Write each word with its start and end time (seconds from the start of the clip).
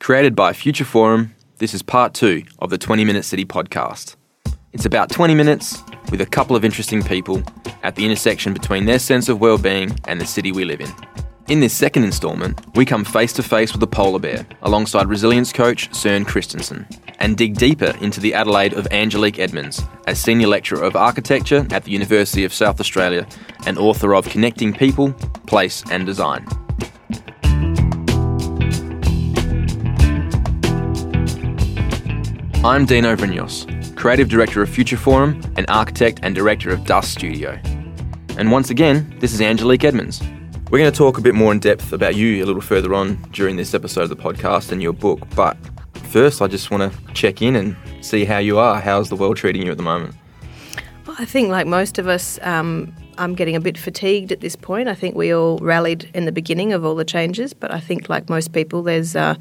Created 0.00 0.36
by 0.36 0.52
Future 0.52 0.84
Forum, 0.84 1.34
this 1.58 1.74
is 1.74 1.82
part 1.82 2.14
two 2.14 2.44
of 2.60 2.70
the 2.70 2.78
20 2.78 3.04
Minute 3.04 3.24
City 3.24 3.44
podcast. 3.44 4.14
It's 4.72 4.84
about 4.84 5.10
20 5.10 5.34
minutes 5.34 5.82
with 6.10 6.20
a 6.20 6.26
couple 6.26 6.54
of 6.54 6.64
interesting 6.64 7.02
people 7.02 7.42
at 7.82 7.96
the 7.96 8.04
intersection 8.04 8.52
between 8.52 8.84
their 8.84 9.00
sense 9.00 9.28
of 9.28 9.40
well-being 9.40 9.98
and 10.04 10.20
the 10.20 10.26
city 10.26 10.52
we 10.52 10.64
live 10.64 10.80
in. 10.80 10.92
In 11.48 11.60
this 11.60 11.72
second 11.72 12.04
instalment, 12.04 12.60
we 12.76 12.84
come 12.84 13.04
face 13.04 13.32
to 13.32 13.42
face 13.42 13.72
with 13.72 13.82
a 13.82 13.86
polar 13.86 14.18
bear 14.18 14.46
alongside 14.62 15.08
resilience 15.08 15.52
coach 15.52 15.90
Søren 15.90 16.26
Christensen 16.26 16.86
and 17.18 17.36
dig 17.36 17.56
deeper 17.56 17.96
into 18.00 18.20
the 18.20 18.34
Adelaide 18.34 18.74
of 18.74 18.86
Angelique 18.92 19.38
Edmonds 19.38 19.82
a 20.06 20.14
Senior 20.14 20.48
Lecturer 20.48 20.82
of 20.84 20.94
Architecture 20.94 21.66
at 21.70 21.84
the 21.84 21.90
University 21.90 22.44
of 22.44 22.52
South 22.52 22.78
Australia 22.80 23.26
and 23.66 23.78
author 23.78 24.14
of 24.14 24.28
Connecting 24.28 24.72
People, 24.72 25.12
Place 25.46 25.82
and 25.90 26.06
Design. 26.06 26.46
I'm 32.66 32.84
Dino 32.84 33.14
Vrignos, 33.14 33.94
Creative 33.94 34.28
Director 34.28 34.60
of 34.60 34.68
Future 34.68 34.96
Forum 34.96 35.40
and 35.56 35.64
Architect 35.68 36.18
and 36.24 36.34
Director 36.34 36.70
of 36.70 36.84
Dust 36.84 37.12
Studio. 37.12 37.60
And 38.38 38.50
once 38.50 38.70
again, 38.70 39.16
this 39.20 39.32
is 39.32 39.40
Angelique 39.40 39.84
Edmonds. 39.84 40.20
We're 40.68 40.80
going 40.80 40.90
to 40.90 40.98
talk 40.98 41.16
a 41.16 41.20
bit 41.20 41.36
more 41.36 41.52
in 41.52 41.60
depth 41.60 41.92
about 41.92 42.16
you 42.16 42.44
a 42.44 42.44
little 42.44 42.60
further 42.60 42.92
on 42.92 43.22
during 43.30 43.54
this 43.54 43.72
episode 43.72 44.00
of 44.02 44.08
the 44.08 44.16
podcast 44.16 44.72
and 44.72 44.82
your 44.82 44.92
book, 44.92 45.20
but 45.36 45.56
first 46.08 46.42
I 46.42 46.48
just 46.48 46.72
want 46.72 46.92
to 46.92 47.12
check 47.14 47.40
in 47.40 47.54
and 47.54 47.76
see 48.00 48.24
how 48.24 48.38
you 48.38 48.58
are. 48.58 48.80
How's 48.80 49.10
the 49.10 49.16
world 49.16 49.36
treating 49.36 49.62
you 49.62 49.70
at 49.70 49.76
the 49.76 49.84
moment? 49.84 50.16
Well, 51.06 51.14
I 51.20 51.24
think, 51.24 51.50
like 51.50 51.68
most 51.68 52.00
of 52.00 52.08
us, 52.08 52.36
um, 52.42 52.92
I'm 53.18 53.34
getting 53.34 53.56
a 53.56 53.60
bit 53.60 53.78
fatigued 53.78 54.32
at 54.32 54.40
this 54.40 54.56
point. 54.56 54.88
I 54.88 54.94
think 54.94 55.14
we 55.14 55.32
all 55.32 55.58
rallied 55.58 56.10
in 56.14 56.24
the 56.24 56.32
beginning 56.32 56.72
of 56.72 56.84
all 56.84 56.94
the 56.94 57.04
changes, 57.04 57.54
but 57.54 57.70
I 57.70 57.80
think, 57.80 58.08
like 58.08 58.28
most 58.28 58.52
people, 58.52 58.82
there's 58.82 59.16
uh, 59.16 59.34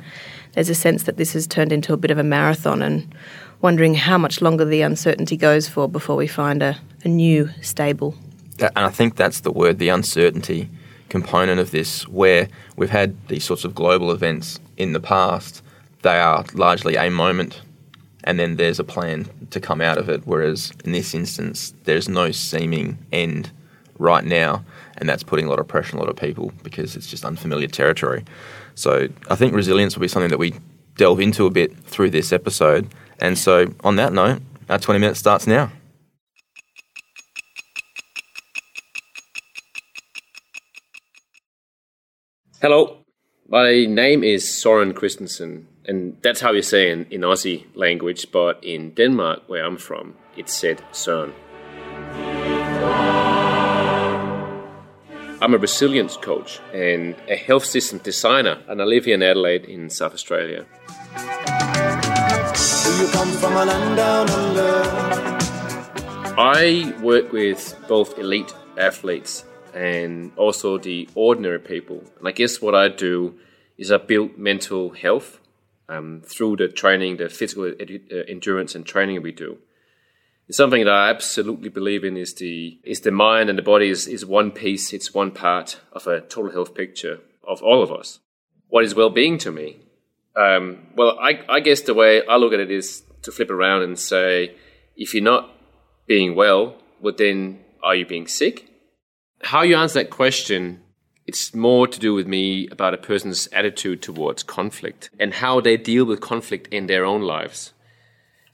there's 0.54 0.70
a 0.70 0.76
sense 0.76 1.04
that 1.04 1.18
this 1.18 1.34
has 1.34 1.48
turned 1.48 1.72
into 1.72 1.94
a 1.94 1.98
bit 1.98 2.12
of 2.12 2.18
a 2.18 2.24
marathon, 2.24 2.82
and 2.82 3.14
wondering 3.62 3.96
how 3.96 4.18
much 4.18 4.42
longer 4.42 4.66
the 4.66 4.82
uncertainty 4.82 5.38
goes 5.38 5.68
for 5.68 5.88
before 5.88 6.16
we 6.16 6.28
find 6.28 6.62
a, 6.62 6.78
a 7.04 7.08
new 7.08 7.50
stable. 7.62 8.16
And 8.60 8.86
I 8.86 8.90
think 8.90 9.16
that's 9.16 9.42
the 9.42 9.52
word, 9.52 9.80
the 9.80 9.90
uncertainty 9.90 10.70
component 11.10 11.60
of 11.60 11.72
this, 11.72 12.08
where 12.08 12.48
we've 12.78 12.90
had 12.90 13.16
these 13.28 13.44
sorts 13.44 13.66
of 13.66 13.76
global 13.76 14.12
events 14.12 14.60
in 14.78 14.94
the 14.94 15.00
past. 15.00 15.62
They 16.04 16.20
are 16.20 16.46
largely 16.54 16.96
a 16.96 17.10
moment 17.10 17.62
and 18.26 18.40
then 18.40 18.58
there's 18.58 18.80
a 18.80 18.84
plan 18.84 19.30
to 19.52 19.60
come 19.60 19.82
out 19.82 19.98
of 19.98 20.10
it. 20.10 20.24
Whereas 20.26 20.74
in 20.84 20.92
this 20.92 21.14
instance, 21.14 21.74
there's 21.86 22.10
no 22.10 22.32
seeming 22.32 22.98
end 23.12 23.52
right 23.98 24.24
now, 24.24 24.64
and 24.98 25.08
that's 25.08 25.24
putting 25.24 25.46
a 25.46 25.50
lot 25.50 25.60
of 25.60 25.68
pressure 25.68 25.96
on 25.96 26.02
a 26.02 26.04
lot 26.04 26.10
of 26.10 26.18
people 26.18 26.52
because 26.64 26.96
it's 26.96 27.08
just 27.08 27.26
unfamiliar 27.26 27.68
territory. 27.68 28.24
So 28.76 29.08
I 29.30 29.36
think 29.36 29.54
resilience 29.54 29.96
will 29.96 30.02
be 30.02 30.08
something 30.08 30.30
that 30.30 30.40
we 30.40 30.54
delve 30.98 31.20
into 31.20 31.46
a 31.46 31.50
bit 31.50 31.78
through 31.78 32.10
this 32.10 32.32
episode. 32.32 32.94
And 33.20 33.38
so 33.38 33.74
on 33.84 33.96
that 33.98 34.14
note, 34.14 34.42
our 34.70 34.80
20 34.80 35.00
minutes 35.00 35.20
starts 35.20 35.48
now. 35.48 35.72
Hello, 42.62 42.98
my 43.48 43.86
name 43.86 44.24
is 44.24 44.44
Søren 44.44 44.96
Christensen, 44.96 45.68
and 45.86 46.18
that's 46.24 46.42
how 46.42 46.52
you 46.52 46.64
say 46.64 46.90
in, 46.90 47.06
in 47.12 47.22
Aussie 47.22 47.66
language, 47.76 48.32
but 48.32 48.64
in 48.64 48.92
Denmark, 48.92 49.44
where 49.48 49.64
I'm 49.64 49.78
from, 49.78 50.16
it's 50.36 50.54
said 50.54 50.82
Søren. 50.92 51.34
I'm 55.42 55.54
a 55.54 55.58
resilience 55.58 56.16
coach 56.16 56.62
and 56.74 57.14
a 57.28 57.36
health 57.36 57.66
system 57.66 58.00
designer, 58.00 58.62
and 58.70 58.82
I 58.82 58.86
live 58.86 59.06
here 59.06 59.16
in 59.16 59.22
Adelaide 59.22 59.66
in 59.66 59.90
South 59.90 60.14
Australia. 60.14 60.66
I 66.38 66.94
work 67.02 67.34
with 67.34 67.78
both 67.88 68.18
elite 68.18 68.54
athletes 68.78 69.44
and 69.74 70.32
also 70.38 70.78
the 70.78 71.10
ordinary 71.16 71.60
people. 71.60 72.02
And 72.18 72.28
I 72.28 72.32
guess 72.32 72.62
what 72.62 72.74
I 72.74 72.88
do 72.88 73.36
is 73.78 73.92
I 73.92 73.98
build 73.98 74.38
mental 74.38 74.92
health 74.92 75.42
um, 75.90 76.22
through 76.26 76.56
the 76.56 76.70
training, 76.70 77.18
the 77.18 77.28
physical 77.28 77.66
uh, 77.66 78.16
endurance 78.28 78.74
and 78.74 78.86
training 78.86 79.22
we 79.22 79.34
do. 79.34 79.58
Something 80.52 80.86
that 80.86 80.94
I 80.94 81.10
absolutely 81.10 81.70
believe 81.70 82.04
in 82.04 82.18
is 82.18 82.36
the 82.36 82.80
is 82.84 83.02
the 83.02 83.12
mind 83.12 83.50
and 83.50 83.58
the 83.58 83.64
body 83.64 83.90
is, 83.90 84.08
is 84.08 84.26
one 84.26 84.52
piece, 84.52 84.94
it's 84.94 85.14
one 85.14 85.32
part 85.32 85.80
of 85.92 86.06
a 86.06 86.22
total 86.22 86.52
health 86.52 86.76
picture 86.76 87.20
of 87.48 87.64
all 87.64 87.82
of 87.82 87.92
us. 87.92 88.20
What 88.68 88.84
is 88.84 88.94
well 88.94 89.10
being 89.10 89.38
to 89.40 89.52
me? 89.52 89.80
Um, 90.36 90.88
well, 90.96 91.18
I, 91.20 91.42
I 91.50 91.60
guess 91.62 91.82
the 91.82 91.94
way 91.94 92.26
I 92.28 92.36
look 92.36 92.54
at 92.54 92.60
it 92.60 92.70
is 92.70 93.04
to 93.24 93.32
flip 93.32 93.50
around 93.50 93.84
and 93.84 93.98
say, 93.98 94.56
if 94.96 95.14
you're 95.14 95.24
not 95.24 95.50
being 96.06 96.36
well, 96.36 96.76
well 97.02 97.16
then 97.18 97.62
are 97.82 97.96
you 97.96 98.06
being 98.06 98.28
sick? 98.28 98.70
How 99.42 99.64
you 99.64 99.76
answer 99.78 100.00
that 100.00 100.10
question 100.10 100.82
it's 101.28 101.56
more 101.56 101.88
to 101.88 102.00
do 102.00 102.14
with 102.14 102.28
me 102.28 102.68
about 102.70 102.94
a 102.94 102.98
person's 102.98 103.48
attitude 103.52 104.02
towards 104.02 104.44
conflict 104.44 105.10
and 105.20 105.34
how 105.34 105.60
they 105.60 105.76
deal 105.76 106.06
with 106.06 106.22
conflict 106.22 106.68
in 106.72 106.86
their 106.86 107.04
own 107.04 107.22
lives. 107.22 107.74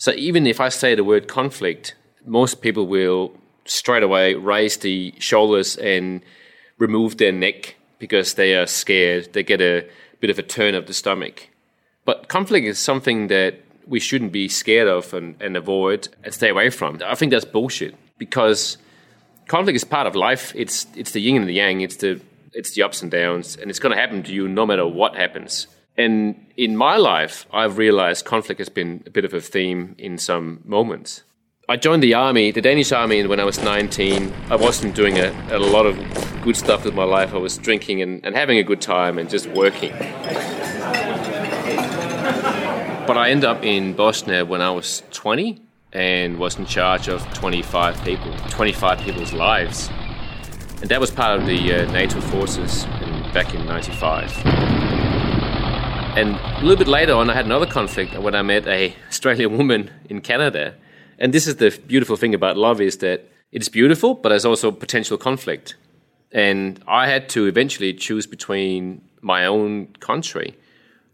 So 0.01 0.13
even 0.13 0.47
if 0.47 0.59
I 0.59 0.69
say 0.69 0.95
the 0.95 1.03
word 1.03 1.27
conflict, 1.27 1.93
most 2.25 2.63
people 2.63 2.87
will 2.87 3.33
straight 3.65 4.01
away 4.01 4.33
raise 4.33 4.77
the 4.77 5.13
shoulders 5.19 5.77
and 5.77 6.23
remove 6.79 7.17
their 7.17 7.31
neck 7.31 7.75
because 7.99 8.33
they 8.33 8.55
are 8.55 8.65
scared. 8.65 9.31
They 9.33 9.43
get 9.43 9.61
a 9.61 9.87
bit 10.19 10.31
of 10.31 10.39
a 10.39 10.41
turn 10.41 10.73
of 10.73 10.87
the 10.87 10.93
stomach. 10.95 11.49
But 12.03 12.29
conflict 12.29 12.65
is 12.65 12.79
something 12.79 13.27
that 13.27 13.59
we 13.85 13.99
shouldn't 13.99 14.31
be 14.31 14.47
scared 14.47 14.87
of 14.87 15.13
and, 15.13 15.39
and 15.39 15.55
avoid 15.55 16.07
and 16.23 16.33
stay 16.33 16.49
away 16.49 16.71
from. 16.71 16.99
I 17.05 17.13
think 17.13 17.31
that's 17.31 17.45
bullshit 17.45 17.93
because 18.17 18.79
conflict 19.49 19.75
is 19.75 19.83
part 19.83 20.07
of 20.07 20.15
life. 20.15 20.51
It's 20.55 20.87
it's 20.95 21.11
the 21.11 21.21
yin 21.21 21.35
and 21.41 21.47
the 21.47 21.53
yang. 21.53 21.81
It's 21.81 21.97
the 21.97 22.19
it's 22.53 22.71
the 22.71 22.81
ups 22.81 23.03
and 23.03 23.11
downs, 23.11 23.55
and 23.55 23.69
it's 23.69 23.77
going 23.77 23.95
to 23.95 24.01
happen 24.01 24.23
to 24.23 24.33
you 24.33 24.47
no 24.47 24.65
matter 24.65 24.87
what 24.87 25.15
happens. 25.15 25.67
And 26.01 26.47
in 26.57 26.75
my 26.75 26.97
life, 26.97 27.45
I've 27.53 27.77
realized 27.77 28.25
conflict 28.25 28.57
has 28.57 28.69
been 28.69 29.03
a 29.05 29.11
bit 29.11 29.23
of 29.23 29.35
a 29.35 29.39
theme 29.39 29.93
in 29.99 30.17
some 30.17 30.61
moments. 30.65 31.21
I 31.69 31.77
joined 31.77 32.01
the 32.01 32.15
army, 32.15 32.49
the 32.49 32.59
Danish 32.61 32.91
army, 32.91 33.23
when 33.27 33.39
I 33.39 33.43
was 33.43 33.61
19. 33.61 34.33
I 34.49 34.55
wasn't 34.55 34.95
doing 34.95 35.19
a, 35.19 35.29
a 35.51 35.59
lot 35.59 35.85
of 35.85 35.95
good 36.41 36.57
stuff 36.57 36.85
with 36.85 36.95
my 36.95 37.03
life. 37.03 37.35
I 37.35 37.37
was 37.37 37.55
drinking 37.59 38.01
and, 38.01 38.25
and 38.25 38.35
having 38.35 38.57
a 38.57 38.63
good 38.63 38.81
time 38.81 39.19
and 39.19 39.29
just 39.29 39.47
working. 39.49 39.91
But 43.05 43.17
I 43.17 43.29
ended 43.29 43.45
up 43.45 43.63
in 43.63 43.93
Bosnia 43.93 44.43
when 44.43 44.61
I 44.61 44.71
was 44.71 45.03
20 45.11 45.61
and 45.93 46.39
was 46.39 46.57
in 46.57 46.65
charge 46.65 47.09
of 47.09 47.21
25 47.35 48.03
people, 48.03 48.33
25 48.49 48.99
people's 49.01 49.33
lives. 49.33 49.91
And 50.81 50.89
that 50.89 50.99
was 50.99 51.11
part 51.11 51.39
of 51.39 51.45
the 51.45 51.59
uh, 51.75 51.91
NATO 51.91 52.19
forces 52.21 52.85
in, 52.85 53.33
back 53.33 53.53
in 53.53 53.67
95. 53.67 54.70
And 56.13 56.35
a 56.35 56.59
little 56.59 56.75
bit 56.75 56.89
later 56.89 57.13
on, 57.13 57.29
I 57.29 57.33
had 57.33 57.45
another 57.45 57.65
conflict 57.65 58.17
when 58.19 58.35
I 58.35 58.41
met 58.41 58.67
a 58.67 58.93
Australian 59.07 59.57
woman 59.57 59.89
in 60.09 60.19
Canada. 60.19 60.75
And 61.17 61.33
this 61.33 61.47
is 61.47 61.55
the 61.55 61.69
beautiful 61.87 62.17
thing 62.17 62.35
about 62.35 62.57
love 62.57 62.81
is 62.81 62.97
that 62.97 63.29
it's 63.53 63.69
beautiful, 63.69 64.15
but 64.15 64.29
there's 64.29 64.43
also 64.43 64.71
potential 64.71 65.17
conflict. 65.17 65.77
And 66.33 66.83
I 66.85 67.07
had 67.07 67.29
to 67.29 67.45
eventually 67.45 67.93
choose 67.93 68.27
between 68.27 69.01
my 69.21 69.45
own 69.45 69.87
country 70.01 70.57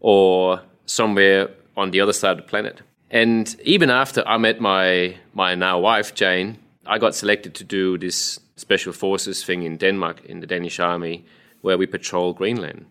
or 0.00 0.62
somewhere 0.86 1.50
on 1.76 1.92
the 1.92 2.00
other 2.00 2.12
side 2.12 2.32
of 2.32 2.36
the 2.38 2.42
planet. 2.42 2.82
And 3.08 3.54
even 3.62 3.90
after 3.90 4.26
I 4.26 4.36
met 4.36 4.60
my 4.60 5.16
my 5.32 5.54
now 5.54 5.78
wife 5.78 6.12
Jane, 6.14 6.58
I 6.86 6.98
got 6.98 7.14
selected 7.14 7.54
to 7.54 7.64
do 7.64 7.98
this 7.98 8.40
special 8.56 8.92
forces 8.92 9.44
thing 9.44 9.62
in 9.62 9.76
Denmark 9.76 10.24
in 10.24 10.40
the 10.40 10.46
Danish 10.46 10.80
army 10.80 11.24
where 11.60 11.78
we 11.78 11.86
patrol 11.86 12.32
Greenland. 12.32 12.86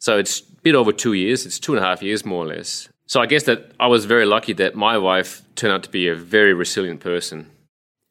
So 0.00 0.18
it's 0.18 0.40
a 0.40 0.62
bit 0.62 0.74
over 0.74 0.92
two 0.92 1.12
years. 1.12 1.46
It's 1.46 1.58
two 1.58 1.74
and 1.74 1.84
a 1.84 1.86
half 1.86 2.02
years 2.02 2.24
more 2.24 2.44
or 2.44 2.48
less. 2.48 2.88
So 3.06 3.20
I 3.20 3.26
guess 3.26 3.44
that 3.44 3.72
I 3.78 3.86
was 3.86 4.06
very 4.06 4.24
lucky 4.24 4.54
that 4.54 4.74
my 4.74 4.96
wife 4.96 5.42
turned 5.56 5.74
out 5.74 5.82
to 5.84 5.90
be 5.90 6.08
a 6.08 6.14
very 6.14 6.54
resilient 6.54 7.00
person. 7.00 7.50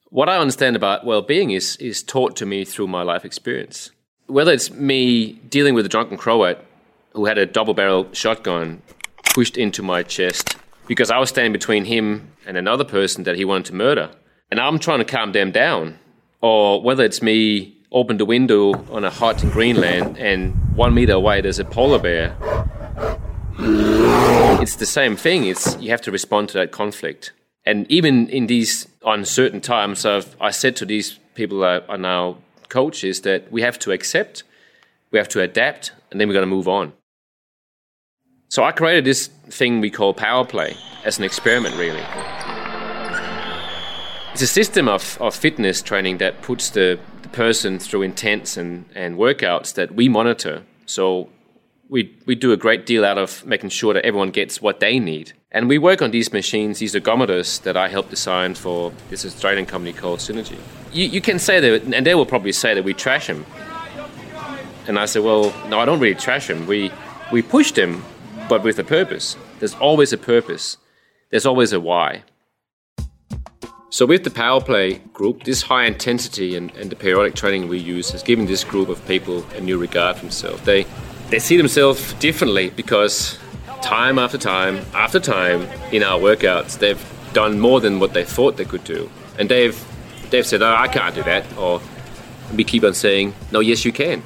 What 0.10 0.30
I 0.30 0.38
understand 0.38 0.76
about 0.76 1.06
well-being 1.06 1.52
is 1.52 1.76
is 1.78 2.04
taught 2.04 2.36
to 2.38 2.46
me 2.46 2.64
through 2.64 2.88
my 2.88 3.02
life 3.02 3.26
experience. 3.26 3.92
Whether 4.28 4.52
it's 4.52 4.72
me 4.72 5.34
dealing 5.50 5.74
with 5.74 5.86
a 5.86 5.90
drunken 5.90 6.18
Croat 6.18 6.58
who 7.14 7.26
had 7.26 7.40
a 7.40 7.46
double-barrel 7.46 8.14
shotgun 8.14 8.82
pushed 9.34 9.58
into 9.58 9.82
my 9.82 10.04
chest 10.04 10.58
because 10.88 11.10
I 11.10 11.18
was 11.18 11.30
standing 11.30 11.54
between 11.54 11.86
him 11.86 12.32
and 12.46 12.56
another 12.56 12.84
person 12.84 13.24
that 13.24 13.36
he 13.36 13.46
wanted 13.46 13.66
to 13.66 13.76
murder, 13.76 14.12
and 14.52 14.60
I'm 14.60 14.78
trying 14.78 15.00
to 15.00 15.06
calm 15.06 15.32
them 15.32 15.52
down 15.52 15.98
or 16.42 16.82
whether 16.84 17.04
it's 17.04 17.22
me 17.22 17.79
open 17.92 18.18
the 18.18 18.26
window 18.26 18.74
on 18.92 19.04
a 19.04 19.10
hut 19.10 19.44
in 19.44 19.50
Greenland 19.50 20.18
and 20.18 20.54
one 20.76 20.94
meter 20.94 21.14
away 21.14 21.42
there's 21.42 21.60
a 21.60 21.66
polar 21.66 22.00
bear. 22.00 22.36
It's 24.62 24.76
the 24.76 24.86
same 24.86 25.16
thing. 25.16 25.46
It's 25.46 25.78
you 25.78 25.90
have 25.90 26.02
to 26.02 26.12
respond 26.12 26.50
to 26.50 26.58
that 26.60 26.72
conflict. 26.72 27.32
And 27.66 27.90
even 27.92 28.30
in 28.30 28.48
these 28.48 28.88
uncertain 29.06 29.62
times, 29.62 30.06
I've, 30.06 30.36
I 30.40 30.52
said 30.52 30.76
to 30.78 30.86
these 30.86 31.20
people 31.36 31.60
that 31.60 31.86
are 31.90 31.98
now 31.98 32.38
coaches 32.70 33.22
that 33.22 33.52
we 33.52 33.62
have 33.62 33.80
to 33.80 33.92
accept, 33.92 34.44
we 35.12 35.18
have 35.18 35.28
to 35.30 35.42
adapt, 35.42 35.92
and 36.12 36.20
then 36.20 36.28
we're 36.28 36.34
going 36.34 36.44
to 36.44 36.56
move 36.56 36.68
on. 36.68 36.94
So 38.48 38.64
I 38.64 38.72
created 38.72 39.06
this 39.06 39.28
thing 39.28 39.82
we 39.82 39.92
call 39.92 40.14
Power 40.14 40.46
Play 40.46 40.76
as 41.06 41.18
an 41.20 41.24
experiment, 41.24 41.76
really. 41.76 42.04
It's 44.34 44.42
a 44.44 44.48
system 44.48 44.88
of, 44.88 45.18
of 45.20 45.36
fitness 45.36 45.82
training 45.82 46.20
that 46.20 46.42
puts 46.42 46.70
the, 46.70 47.00
the 47.24 47.30
person 47.30 47.80
through 47.80 48.04
intense 48.04 48.58
and, 48.58 48.86
and 48.96 49.18
workouts 49.18 49.74
that 49.74 49.94
we 49.96 50.08
monitor. 50.08 50.64
So 50.86 51.30
we, 51.90 52.16
we 52.26 52.36
do 52.36 52.52
a 52.52 52.58
great 52.58 52.86
deal 52.86 53.04
out 53.04 53.18
of 53.18 53.46
making 53.46 53.70
sure 53.70 53.94
that 53.94 54.06
everyone 54.06 54.30
gets 54.30 54.62
what 54.62 54.80
they 54.80 55.00
need. 55.00 55.34
And 55.52 55.68
we 55.68 55.80
work 55.80 56.02
on 56.04 56.12
these 56.12 56.32
machines, 56.32 56.78
these 56.78 56.94
ergometers 56.94 57.62
that 57.64 57.76
I 57.76 57.88
helped 57.88 58.12
design 58.12 58.54
for 58.54 58.94
this 59.10 59.26
Australian 59.26 59.66
company 59.66 59.94
called 59.94 60.20
Synergy. 60.20 60.60
You, 60.94 61.06
you 61.08 61.22
can 61.22 61.40
say 61.40 61.60
that, 61.60 61.94
and 61.94 62.06
they 62.06 62.14
will 62.14 62.28
probably 62.28 62.52
say 62.52 62.76
that 62.76 62.84
we 62.84 62.94
trash 62.94 63.28
them. 63.28 63.46
And 64.88 65.00
I 65.00 65.06
said, 65.06 65.24
well, 65.24 65.54
no, 65.68 65.80
I 65.80 65.86
don't 65.86 66.00
really 66.00 66.16
trash 66.16 66.48
them. 66.48 66.68
We, 66.68 66.92
we 67.32 67.42
push 67.42 67.72
them, 67.72 68.06
but 68.48 68.64
with 68.64 68.78
a 68.78 68.84
purpose. 68.84 69.36
There's 69.58 69.76
always 69.76 70.14
a 70.14 70.18
purpose. 70.18 70.78
There's 71.32 71.48
always 71.48 71.74
a 71.74 71.80
why. 71.80 72.24
So 73.92 74.06
with 74.06 74.24
the 74.24 74.30
Power 74.30 74.62
Play 74.62 75.00
group, 75.14 75.44
this 75.46 75.64
high 75.64 75.86
intensity 75.86 76.56
and, 76.56 76.72
and 76.76 76.92
the 76.92 76.96
periodic 76.96 77.34
training 77.34 77.68
we 77.68 77.80
use 77.80 78.12
has 78.12 78.22
given 78.22 78.46
this 78.46 78.64
group 78.64 78.88
of 78.88 79.04
people 79.08 79.44
a 79.56 79.62
new 79.62 79.80
regard 79.80 80.18
for 80.18 80.22
themselves. 80.22 80.62
They, 80.62 80.86
they 81.30 81.40
see 81.40 81.58
themselves 81.58 82.14
differently 82.14 82.70
because 82.70 83.40
time 83.82 84.20
after 84.20 84.38
time 84.38 84.86
after 84.94 85.20
time 85.20 85.68
in 85.92 86.04
our 86.04 86.20
workouts, 86.20 86.78
they've 86.78 87.04
done 87.34 87.60
more 87.60 87.82
than 87.82 88.00
what 88.00 88.14
they 88.14 88.24
thought 88.24 88.58
they 88.58 88.66
could 88.66 88.84
do. 88.84 89.10
And 89.40 89.50
they've, 89.50 89.78
they've 90.30 90.46
said, 90.46 90.62
oh, 90.62 90.76
I 90.76 90.88
can't 90.88 91.16
do 91.16 91.24
that. 91.24 91.46
Or 91.58 91.82
we 92.56 92.64
keep 92.64 92.84
on 92.84 92.94
saying, 92.94 93.34
no, 93.52 93.60
yes, 93.60 93.86
you 93.86 93.92
can. 93.92 94.22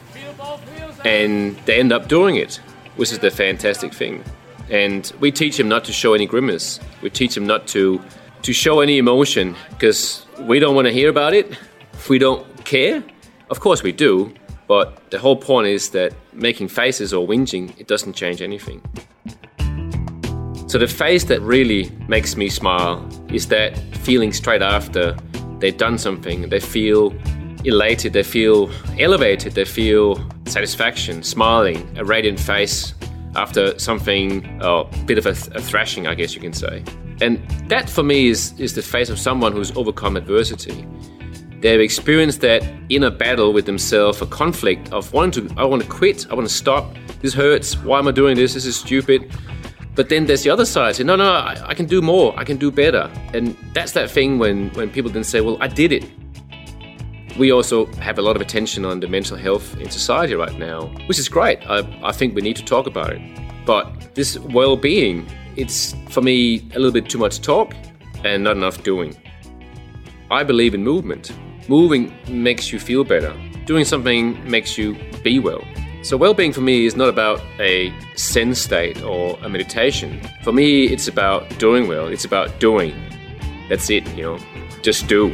And 1.05 1.57
they 1.65 1.79
end 1.79 1.93
up 1.93 2.09
doing 2.09 2.35
it, 2.35 2.57
which 2.97 3.13
is 3.13 3.19
the 3.19 3.31
fantastic 3.31 3.93
thing. 3.93 4.25
And 4.69 5.11
we 5.21 5.31
teach 5.31 5.55
them 5.55 5.69
not 5.69 5.85
to 5.85 5.93
show 5.93 6.13
any 6.13 6.25
grimace. 6.25 6.81
We 7.01 7.09
teach 7.09 7.35
them 7.35 7.47
not 7.47 7.67
to, 7.67 8.01
to 8.43 8.53
show 8.53 8.81
any 8.81 8.97
emotion 8.97 9.55
because 9.71 10.25
we 10.41 10.59
don't 10.59 10.75
want 10.75 10.87
to 10.87 10.93
hear 10.93 11.09
about 11.09 11.33
it. 11.33 11.57
We 12.09 12.19
don't 12.19 12.45
care. 12.65 13.03
Of 13.49 13.59
course 13.59 13.83
we 13.83 13.91
do, 13.91 14.33
but 14.67 15.09
the 15.11 15.19
whole 15.19 15.37
point 15.37 15.67
is 15.67 15.89
that 15.91 16.13
making 16.33 16.67
faces 16.67 17.13
or 17.13 17.27
whinging, 17.27 17.73
it 17.79 17.87
doesn't 17.87 18.13
change 18.13 18.41
anything. 18.41 18.81
So 20.67 20.77
the 20.77 20.87
face 20.87 21.25
that 21.25 21.39
really 21.41 21.91
makes 22.07 22.35
me 22.35 22.49
smile 22.49 23.07
is 23.29 23.47
that 23.47 23.77
feeling 23.97 24.33
straight 24.33 24.61
after 24.61 25.15
they've 25.59 25.77
done 25.77 25.97
something. 25.97 26.49
They 26.49 26.59
feel 26.59 27.13
elated, 27.63 28.13
they 28.13 28.23
feel 28.23 28.71
elevated, 28.99 29.53
they 29.53 29.65
feel 29.65 30.19
satisfaction, 30.45 31.23
smiling, 31.23 31.97
a 31.97 32.03
radiant 32.03 32.39
face 32.39 32.93
after 33.35 33.77
something, 33.79 34.59
a 34.61 34.83
bit 35.05 35.17
of 35.17 35.25
a, 35.25 35.33
th- 35.33 35.55
a 35.55 35.61
thrashing, 35.61 36.07
I 36.07 36.15
guess 36.15 36.35
you 36.35 36.41
can 36.41 36.53
say. 36.53 36.83
And 37.23 37.39
that 37.69 37.89
for 37.89 38.03
me 38.03 38.27
is, 38.27 38.53
is 38.59 38.75
the 38.75 38.81
face 38.81 39.09
of 39.09 39.17
someone 39.17 39.53
who's 39.53 39.71
overcome 39.77 40.17
adversity. 40.17 40.85
They've 41.61 41.79
experienced 41.79 42.41
that 42.41 42.61
inner 42.89 43.09
battle 43.09 43.53
with 43.53 43.65
themselves, 43.65 44.21
a 44.21 44.25
conflict 44.25 44.91
of 44.91 45.13
wanting 45.13 45.47
to, 45.47 45.55
I 45.57 45.63
want 45.63 45.81
to 45.81 45.87
quit, 45.87 46.27
I 46.29 46.33
want 46.35 46.45
to 46.45 46.53
stop, 46.53 46.93
this 47.21 47.33
hurts, 47.33 47.77
why 47.77 47.99
am 47.99 48.09
I 48.09 48.11
doing 48.11 48.35
this, 48.35 48.55
this 48.55 48.65
is 48.65 48.75
stupid. 48.75 49.31
But 49.95 50.09
then 50.09 50.25
there's 50.25 50.43
the 50.43 50.49
other 50.49 50.65
side. 50.65 50.97
Say, 50.97 51.05
no, 51.05 51.15
no, 51.15 51.31
I, 51.31 51.67
I, 51.67 51.73
can 51.73 51.85
do 51.85 52.01
more. 52.01 52.37
I 52.37 52.43
can 52.43 52.57
do 52.57 52.69
better. 52.71 53.09
And 53.33 53.55
that's 53.73 53.93
that 53.93 54.11
thing 54.11 54.39
when, 54.39 54.71
when 54.71 54.89
people 54.89 55.09
then 55.09 55.23
say, 55.23 55.39
well, 55.39 55.57
I 55.61 55.67
did 55.67 55.93
it. 55.93 56.03
We 57.37 57.51
also 57.51 57.85
have 57.93 58.19
a 58.19 58.21
lot 58.21 58.35
of 58.35 58.41
attention 58.41 58.83
on 58.83 58.99
the 58.99 59.07
mental 59.07 59.37
health 59.37 59.79
in 59.79 59.89
society 59.89 60.35
right 60.35 60.57
now, 60.57 60.87
which 61.05 61.19
is 61.19 61.29
great. 61.29 61.59
I, 61.69 61.79
I 62.03 62.11
think 62.11 62.35
we 62.35 62.41
need 62.41 62.57
to 62.57 62.65
talk 62.65 62.85
about 62.85 63.11
it. 63.13 63.21
But 63.65 64.15
this 64.15 64.37
well 64.39 64.75
being, 64.75 65.25
it's 65.55 65.95
for 66.09 66.21
me 66.21 66.59
a 66.73 66.79
little 66.79 66.91
bit 66.91 67.09
too 67.09 67.17
much 67.17 67.41
talk 67.41 67.75
and 68.23 68.43
not 68.43 68.57
enough 68.57 68.83
doing. 68.83 69.15
I 70.31 70.43
believe 70.43 70.73
in 70.73 70.83
movement. 70.83 71.31
Moving 71.69 72.13
makes 72.27 72.71
you 72.71 72.79
feel 72.79 73.03
better, 73.03 73.33
doing 73.65 73.85
something 73.85 74.49
makes 74.49 74.77
you 74.77 74.97
be 75.23 75.39
well. 75.39 75.63
So, 76.01 76.17
well 76.17 76.33
being 76.33 76.51
for 76.51 76.61
me 76.61 76.85
is 76.85 76.95
not 76.97 77.07
about 77.07 77.41
a 77.59 77.93
Zen 78.17 78.55
state 78.55 79.01
or 79.03 79.37
a 79.41 79.49
meditation. 79.49 80.19
For 80.43 80.51
me, 80.51 80.85
it's 80.85 81.07
about 81.07 81.47
doing 81.59 81.87
well, 81.87 82.07
it's 82.07 82.25
about 82.25 82.59
doing. 82.59 82.93
That's 83.69 83.89
it, 83.89 84.05
you 84.17 84.23
know, 84.23 84.39
just 84.81 85.07
do. 85.07 85.31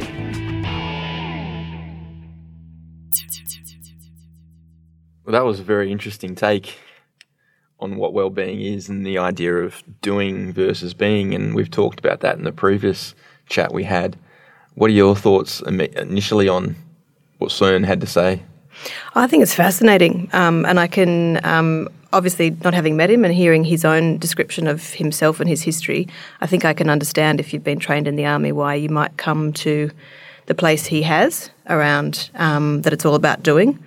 Well, 5.24 5.32
that 5.32 5.44
was 5.44 5.60
a 5.60 5.64
very 5.64 5.90
interesting 5.90 6.34
take 6.34 6.78
on 7.80 7.96
what 7.96 8.12
well-being 8.12 8.60
is 8.60 8.88
and 8.88 9.06
the 9.06 9.18
idea 9.18 9.54
of 9.56 9.82
doing 10.02 10.52
versus 10.52 10.94
being, 10.94 11.34
and 11.34 11.54
we've 11.54 11.70
talked 11.70 11.98
about 11.98 12.20
that 12.20 12.36
in 12.36 12.44
the 12.44 12.52
previous 12.52 13.14
chat 13.48 13.72
we 13.72 13.84
had. 13.84 14.16
What 14.74 14.90
are 14.90 14.94
your 14.94 15.16
thoughts 15.16 15.60
initially 15.62 16.48
on 16.48 16.76
what 17.38 17.50
Søren 17.50 17.84
had 17.84 18.00
to 18.00 18.06
say? 18.06 18.42
I 19.14 19.26
think 19.26 19.42
it's 19.42 19.54
fascinating, 19.54 20.28
um, 20.32 20.64
and 20.64 20.78
I 20.78 20.86
can 20.86 21.44
um, 21.44 21.88
obviously 22.12 22.50
not 22.64 22.74
having 22.74 22.96
met 22.96 23.10
him 23.10 23.24
and 23.24 23.34
hearing 23.34 23.64
his 23.64 23.84
own 23.84 24.18
description 24.18 24.66
of 24.66 24.92
himself 24.94 25.40
and 25.40 25.48
his 25.48 25.62
history. 25.62 26.08
I 26.40 26.46
think 26.46 26.64
I 26.64 26.72
can 26.72 26.88
understand 26.88 27.40
if 27.40 27.52
you've 27.52 27.64
been 27.64 27.78
trained 27.78 28.08
in 28.08 28.16
the 28.16 28.26
army 28.26 28.52
why 28.52 28.74
you 28.74 28.88
might 28.88 29.16
come 29.16 29.52
to 29.54 29.90
the 30.46 30.54
place 30.54 30.86
he 30.86 31.02
has 31.02 31.50
around 31.68 32.30
um, 32.34 32.82
that 32.82 32.92
it's 32.92 33.04
all 33.04 33.14
about 33.14 33.42
doing. 33.42 33.78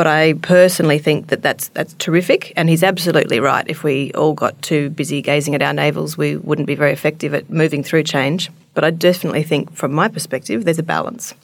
But 0.00 0.06
I 0.06 0.32
personally 0.32 0.98
think 0.98 1.26
that 1.26 1.42
that's 1.42 1.68
that's 1.68 1.92
terrific, 1.98 2.54
and 2.56 2.70
he's 2.70 2.82
absolutely 2.82 3.38
right. 3.38 3.68
If 3.68 3.84
we 3.84 4.12
all 4.14 4.32
got 4.32 4.62
too 4.62 4.88
busy 4.88 5.20
gazing 5.20 5.54
at 5.54 5.60
our 5.60 5.74
navels, 5.74 6.16
we 6.16 6.38
wouldn't 6.38 6.66
be 6.66 6.74
very 6.74 6.90
effective 6.90 7.34
at 7.34 7.50
moving 7.50 7.84
through 7.84 8.04
change. 8.04 8.50
But 8.72 8.82
I 8.82 8.92
definitely 8.92 9.42
think, 9.42 9.74
from 9.74 9.92
my 9.92 10.08
perspective, 10.08 10.64
there's 10.64 10.78
a 10.78 10.82
balance 10.82 11.34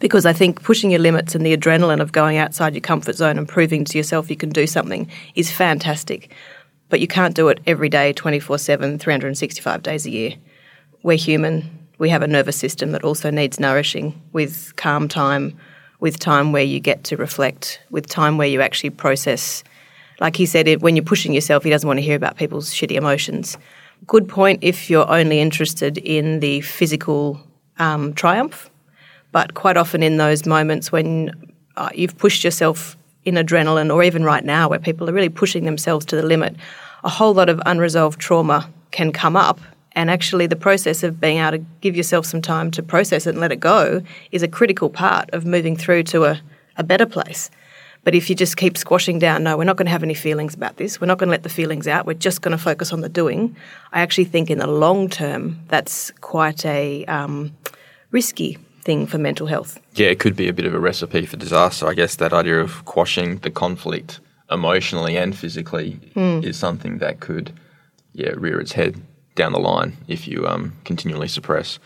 because 0.00 0.26
I 0.26 0.32
think 0.32 0.60
pushing 0.64 0.90
your 0.90 0.98
limits 0.98 1.36
and 1.36 1.46
the 1.46 1.56
adrenaline 1.56 2.00
of 2.00 2.10
going 2.10 2.36
outside 2.36 2.74
your 2.74 2.80
comfort 2.80 3.14
zone 3.14 3.38
and 3.38 3.48
proving 3.48 3.84
to 3.84 3.96
yourself 3.96 4.28
you 4.28 4.34
can 4.34 4.50
do 4.50 4.66
something 4.66 5.08
is 5.36 5.52
fantastic. 5.52 6.32
But 6.88 6.98
you 6.98 7.06
can't 7.06 7.36
do 7.36 7.46
it 7.46 7.60
every 7.64 7.88
day, 7.88 8.12
24 8.12 8.58
7, 8.58 8.98
365 8.98 9.84
days 9.84 10.04
a 10.04 10.10
year. 10.10 10.34
We're 11.04 11.16
human. 11.16 11.86
We 11.98 12.08
have 12.08 12.22
a 12.22 12.26
nervous 12.26 12.56
system 12.56 12.90
that 12.90 13.04
also 13.04 13.30
needs 13.30 13.60
nourishing 13.60 14.20
with 14.32 14.74
calm 14.74 15.06
time, 15.06 15.56
with 16.00 16.18
time 16.18 16.52
where 16.52 16.62
you 16.62 16.80
get 16.80 17.04
to 17.04 17.16
reflect, 17.16 17.80
with 17.90 18.06
time 18.06 18.38
where 18.38 18.48
you 18.48 18.60
actually 18.60 18.90
process. 18.90 19.64
Like 20.20 20.36
he 20.36 20.46
said, 20.46 20.82
when 20.82 20.96
you're 20.96 21.04
pushing 21.04 21.32
yourself, 21.32 21.64
he 21.64 21.70
doesn't 21.70 21.86
want 21.86 21.98
to 21.98 22.02
hear 22.02 22.16
about 22.16 22.36
people's 22.36 22.70
shitty 22.70 22.96
emotions. 22.96 23.56
Good 24.06 24.28
point 24.28 24.60
if 24.62 24.88
you're 24.88 25.08
only 25.10 25.40
interested 25.40 25.98
in 25.98 26.40
the 26.40 26.60
physical 26.60 27.40
um, 27.78 28.14
triumph 28.14 28.70
but 29.32 29.54
quite 29.54 29.76
often 29.76 30.02
in 30.02 30.16
those 30.16 30.46
moments 30.46 30.90
when 30.90 31.52
uh, 31.76 31.90
you've 31.94 32.16
pushed 32.18 32.44
yourself 32.44 32.96
in 33.24 33.34
adrenaline, 33.34 33.94
or 33.94 34.02
even 34.02 34.24
right 34.24 34.44
now 34.44 34.68
where 34.68 34.78
people 34.78 35.08
are 35.08 35.12
really 35.12 35.28
pushing 35.28 35.64
themselves 35.64 36.06
to 36.06 36.16
the 36.16 36.22
limit, 36.22 36.56
a 37.04 37.08
whole 37.08 37.34
lot 37.34 37.48
of 37.48 37.60
unresolved 37.66 38.18
trauma 38.18 38.68
can 38.90 39.12
come 39.12 39.36
up. 39.36 39.60
And 39.98 40.12
actually, 40.12 40.46
the 40.46 40.54
process 40.54 41.02
of 41.02 41.20
being 41.20 41.38
able 41.38 41.58
to 41.58 41.64
give 41.80 41.96
yourself 41.96 42.24
some 42.24 42.40
time 42.40 42.70
to 42.70 42.84
process 42.84 43.26
it 43.26 43.30
and 43.30 43.40
let 43.40 43.50
it 43.50 43.58
go 43.58 44.00
is 44.30 44.44
a 44.44 44.48
critical 44.48 44.90
part 44.90 45.28
of 45.32 45.44
moving 45.44 45.76
through 45.76 46.04
to 46.04 46.22
a, 46.22 46.40
a 46.76 46.84
better 46.84 47.04
place. 47.04 47.50
But 48.04 48.14
if 48.14 48.30
you 48.30 48.36
just 48.36 48.56
keep 48.56 48.78
squashing 48.78 49.18
down, 49.18 49.42
no, 49.42 49.56
we're 49.56 49.64
not 49.64 49.76
going 49.76 49.86
to 49.86 49.90
have 49.90 50.04
any 50.04 50.14
feelings 50.14 50.54
about 50.54 50.76
this. 50.76 51.00
We're 51.00 51.08
not 51.08 51.18
going 51.18 51.26
to 51.26 51.32
let 51.32 51.42
the 51.42 51.48
feelings 51.48 51.88
out. 51.88 52.06
We're 52.06 52.14
just 52.14 52.42
going 52.42 52.56
to 52.56 52.62
focus 52.62 52.92
on 52.92 53.00
the 53.00 53.08
doing. 53.08 53.56
I 53.92 54.00
actually 54.00 54.26
think 54.26 54.50
in 54.50 54.58
the 54.58 54.68
long 54.68 55.08
term, 55.08 55.58
that's 55.66 56.12
quite 56.20 56.64
a 56.64 57.04
um, 57.06 57.52
risky 58.12 58.56
thing 58.84 59.04
for 59.04 59.18
mental 59.18 59.48
health. 59.48 59.80
Yeah, 59.94 60.10
it 60.10 60.20
could 60.20 60.36
be 60.36 60.46
a 60.46 60.52
bit 60.52 60.64
of 60.64 60.74
a 60.74 60.78
recipe 60.78 61.26
for 61.26 61.36
disaster. 61.36 61.88
I 61.88 61.94
guess 61.94 62.14
that 62.14 62.32
idea 62.32 62.60
of 62.60 62.84
quashing 62.84 63.38
the 63.38 63.50
conflict 63.50 64.20
emotionally 64.48 65.16
and 65.16 65.36
physically 65.36 65.98
mm. 66.14 66.44
is 66.44 66.56
something 66.56 66.98
that 66.98 67.18
could, 67.18 67.52
yeah, 68.12 68.30
rear 68.36 68.60
its 68.60 68.70
head 68.70 69.02
down 69.38 69.52
the 69.52 69.58
line 69.58 69.96
if 70.08 70.28
you 70.28 70.46
um, 70.46 70.74
continually 70.84 71.28
suppress. 71.28 71.78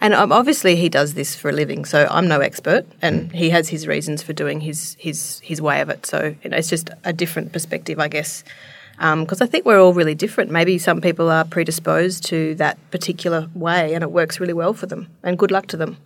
And 0.00 0.14
um, 0.14 0.32
obviously, 0.32 0.76
he 0.76 0.88
does 0.88 1.12
this 1.12 1.36
for 1.36 1.50
a 1.50 1.52
living, 1.52 1.84
so 1.84 2.06
I'm 2.10 2.28
no 2.28 2.40
expert, 2.40 2.86
and 3.02 3.30
mm. 3.30 3.34
he 3.34 3.50
has 3.50 3.68
his 3.68 3.86
reasons 3.86 4.22
for 4.22 4.32
doing 4.32 4.60
his 4.60 4.96
his 4.98 5.40
his 5.40 5.60
way 5.60 5.82
of 5.82 5.90
it. 5.90 6.06
So 6.06 6.34
you 6.42 6.50
know, 6.50 6.56
it's 6.56 6.70
just 6.70 6.88
a 7.04 7.12
different 7.12 7.52
perspective, 7.52 7.98
I 7.98 8.08
guess. 8.08 8.44
Because 8.96 9.40
um, 9.40 9.46
I 9.46 9.50
think 9.50 9.66
we're 9.66 9.80
all 9.80 9.92
really 9.92 10.14
different. 10.14 10.50
Maybe 10.50 10.78
some 10.78 11.00
people 11.00 11.28
are 11.28 11.44
predisposed 11.44 12.24
to 12.26 12.54
that 12.54 12.78
particular 12.90 13.48
way, 13.54 13.94
and 13.94 14.02
it 14.02 14.12
works 14.12 14.40
really 14.40 14.52
well 14.52 14.74
for 14.74 14.86
them. 14.86 15.08
And 15.22 15.38
good 15.38 15.50
luck 15.50 15.66
to 15.68 15.76
them. 15.76 15.96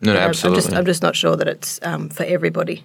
No, 0.00 0.14
no 0.14 0.18
absolutely. 0.18 0.58
I'm 0.58 0.62
just, 0.62 0.76
I'm 0.78 0.84
just 0.84 1.02
not 1.02 1.16
sure 1.16 1.36
that 1.36 1.46
it's 1.46 1.78
um, 1.82 2.08
for 2.08 2.24
everybody. 2.24 2.84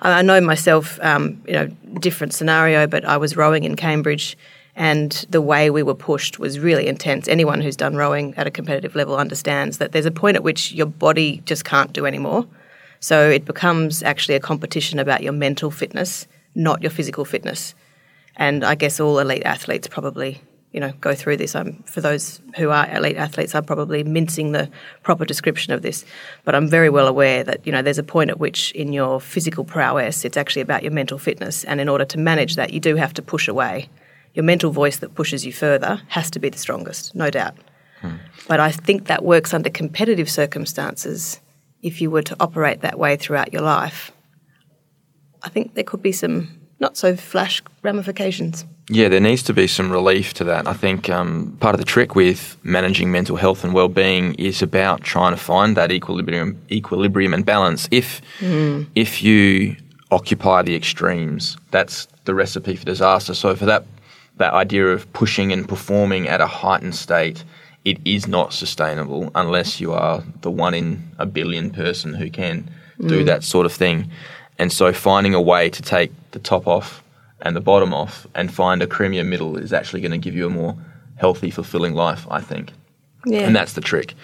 I, 0.00 0.18
I 0.18 0.22
know 0.22 0.40
myself, 0.40 0.98
um, 1.00 1.42
you 1.46 1.52
know, 1.52 1.66
different 2.00 2.32
scenario, 2.34 2.86
but 2.86 3.04
I 3.04 3.16
was 3.18 3.36
rowing 3.36 3.64
in 3.64 3.76
Cambridge 3.76 4.36
and 4.78 5.26
the 5.28 5.42
way 5.42 5.70
we 5.70 5.82
were 5.82 5.94
pushed 5.94 6.38
was 6.38 6.60
really 6.60 6.86
intense. 6.86 7.26
Anyone 7.26 7.60
who's 7.60 7.76
done 7.76 7.96
rowing 7.96 8.32
at 8.36 8.46
a 8.46 8.50
competitive 8.50 8.94
level 8.94 9.16
understands 9.16 9.78
that 9.78 9.90
there's 9.90 10.06
a 10.06 10.12
point 10.12 10.36
at 10.36 10.44
which 10.44 10.70
your 10.70 10.86
body 10.86 11.42
just 11.44 11.64
can't 11.64 11.92
do 11.92 12.06
anymore. 12.06 12.46
So 13.00 13.28
it 13.28 13.44
becomes 13.44 14.04
actually 14.04 14.36
a 14.36 14.40
competition 14.40 15.00
about 15.00 15.24
your 15.24 15.32
mental 15.32 15.72
fitness, 15.72 16.28
not 16.54 16.80
your 16.80 16.92
physical 16.92 17.24
fitness. 17.24 17.74
And 18.36 18.64
I 18.64 18.76
guess 18.76 19.00
all 19.00 19.18
elite 19.18 19.42
athletes 19.44 19.88
probably, 19.88 20.40
you 20.70 20.78
know, 20.78 20.92
go 21.00 21.12
through 21.12 21.38
this. 21.38 21.56
I'm 21.56 21.82
for 21.82 22.00
those 22.00 22.40
who 22.56 22.70
are 22.70 22.88
elite 22.88 23.16
athletes, 23.16 23.56
I'm 23.56 23.64
probably 23.64 24.04
mincing 24.04 24.52
the 24.52 24.70
proper 25.02 25.24
description 25.24 25.72
of 25.72 25.82
this, 25.82 26.04
but 26.44 26.54
I'm 26.54 26.68
very 26.68 26.88
well 26.88 27.08
aware 27.08 27.42
that 27.42 27.66
you 27.66 27.72
know 27.72 27.82
there's 27.82 27.98
a 27.98 28.04
point 28.04 28.30
at 28.30 28.38
which 28.38 28.70
in 28.72 28.92
your 28.92 29.20
physical 29.20 29.64
prowess, 29.64 30.24
it's 30.24 30.36
actually 30.36 30.62
about 30.62 30.84
your 30.84 30.92
mental 30.92 31.18
fitness, 31.18 31.64
and 31.64 31.80
in 31.80 31.88
order 31.88 32.04
to 32.04 32.18
manage 32.18 32.54
that, 32.54 32.72
you 32.72 32.78
do 32.78 32.94
have 32.94 33.12
to 33.14 33.22
push 33.22 33.48
away. 33.48 33.88
Your 34.34 34.44
mental 34.44 34.70
voice 34.70 34.98
that 34.98 35.14
pushes 35.14 35.44
you 35.44 35.52
further 35.52 36.02
has 36.08 36.30
to 36.30 36.38
be 36.38 36.48
the 36.48 36.58
strongest, 36.58 37.14
no 37.14 37.30
doubt. 37.30 37.56
But 38.46 38.60
I 38.60 38.70
think 38.70 39.06
that 39.06 39.24
works 39.24 39.52
under 39.52 39.70
competitive 39.70 40.30
circumstances. 40.30 41.40
If 41.82 42.00
you 42.00 42.10
were 42.10 42.22
to 42.22 42.36
operate 42.38 42.80
that 42.80 42.98
way 42.98 43.16
throughout 43.16 43.52
your 43.52 43.62
life, 43.62 44.12
I 45.42 45.48
think 45.48 45.74
there 45.74 45.84
could 45.84 46.02
be 46.02 46.12
some 46.12 46.48
not 46.80 46.96
so 46.96 47.16
flash 47.16 47.62
ramifications. 47.82 48.64
Yeah, 48.88 49.08
there 49.08 49.20
needs 49.20 49.42
to 49.44 49.52
be 49.52 49.66
some 49.66 49.90
relief 49.90 50.32
to 50.34 50.44
that. 50.44 50.66
I 50.66 50.72
think 50.72 51.10
um, 51.10 51.56
part 51.60 51.74
of 51.74 51.80
the 51.80 51.84
trick 51.84 52.14
with 52.14 52.56
managing 52.62 53.10
mental 53.10 53.36
health 53.36 53.64
and 53.64 53.74
well-being 53.74 54.34
is 54.34 54.62
about 54.62 55.02
trying 55.02 55.32
to 55.32 55.36
find 55.36 55.76
that 55.76 55.92
equilibrium, 55.92 56.56
equilibrium 56.70 57.34
and 57.34 57.44
balance. 57.44 57.88
If 57.90 58.22
if 58.94 59.22
you 59.22 59.76
occupy 60.10 60.62
the 60.62 60.74
extremes, 60.74 61.58
that's 61.70 62.06
the 62.24 62.34
recipe 62.34 62.76
for 62.76 62.86
disaster. 62.86 63.34
So 63.34 63.54
for 63.54 63.66
that 63.66 63.84
that 64.38 64.54
idea 64.54 64.88
of 64.88 65.12
pushing 65.12 65.52
and 65.52 65.68
performing 65.68 66.28
at 66.28 66.40
a 66.40 66.46
heightened 66.46 66.94
state, 66.94 67.44
it 67.84 67.98
is 68.04 68.26
not 68.26 68.52
sustainable 68.52 69.30
unless 69.34 69.80
you 69.80 69.92
are 69.92 70.22
the 70.40 70.50
one 70.50 70.74
in 70.74 71.10
a 71.18 71.26
billion 71.26 71.70
person 71.70 72.14
who 72.14 72.30
can 72.30 72.70
do 73.00 73.22
mm. 73.22 73.26
that 73.26 73.44
sort 73.44 73.66
of 73.66 73.72
thing. 73.72 74.10
And 74.58 74.72
so 74.72 74.92
finding 74.92 75.34
a 75.34 75.40
way 75.40 75.70
to 75.70 75.82
take 75.82 76.10
the 76.32 76.38
top 76.38 76.66
off 76.66 77.02
and 77.42 77.54
the 77.54 77.60
bottom 77.60 77.94
off 77.94 78.26
and 78.34 78.52
find 78.52 78.82
a 78.82 78.86
creamier 78.86 79.26
middle 79.26 79.56
is 79.56 79.72
actually 79.72 80.00
going 80.00 80.12
to 80.12 80.18
give 80.18 80.34
you 80.34 80.46
a 80.46 80.50
more 80.50 80.76
healthy, 81.16 81.50
fulfilling 81.50 81.94
life, 81.94 82.26
I 82.30 82.40
think. 82.40 82.72
Yeah. 83.24 83.40
And 83.40 83.54
that's 83.54 83.74
the 83.74 83.80
trick. 83.80 84.14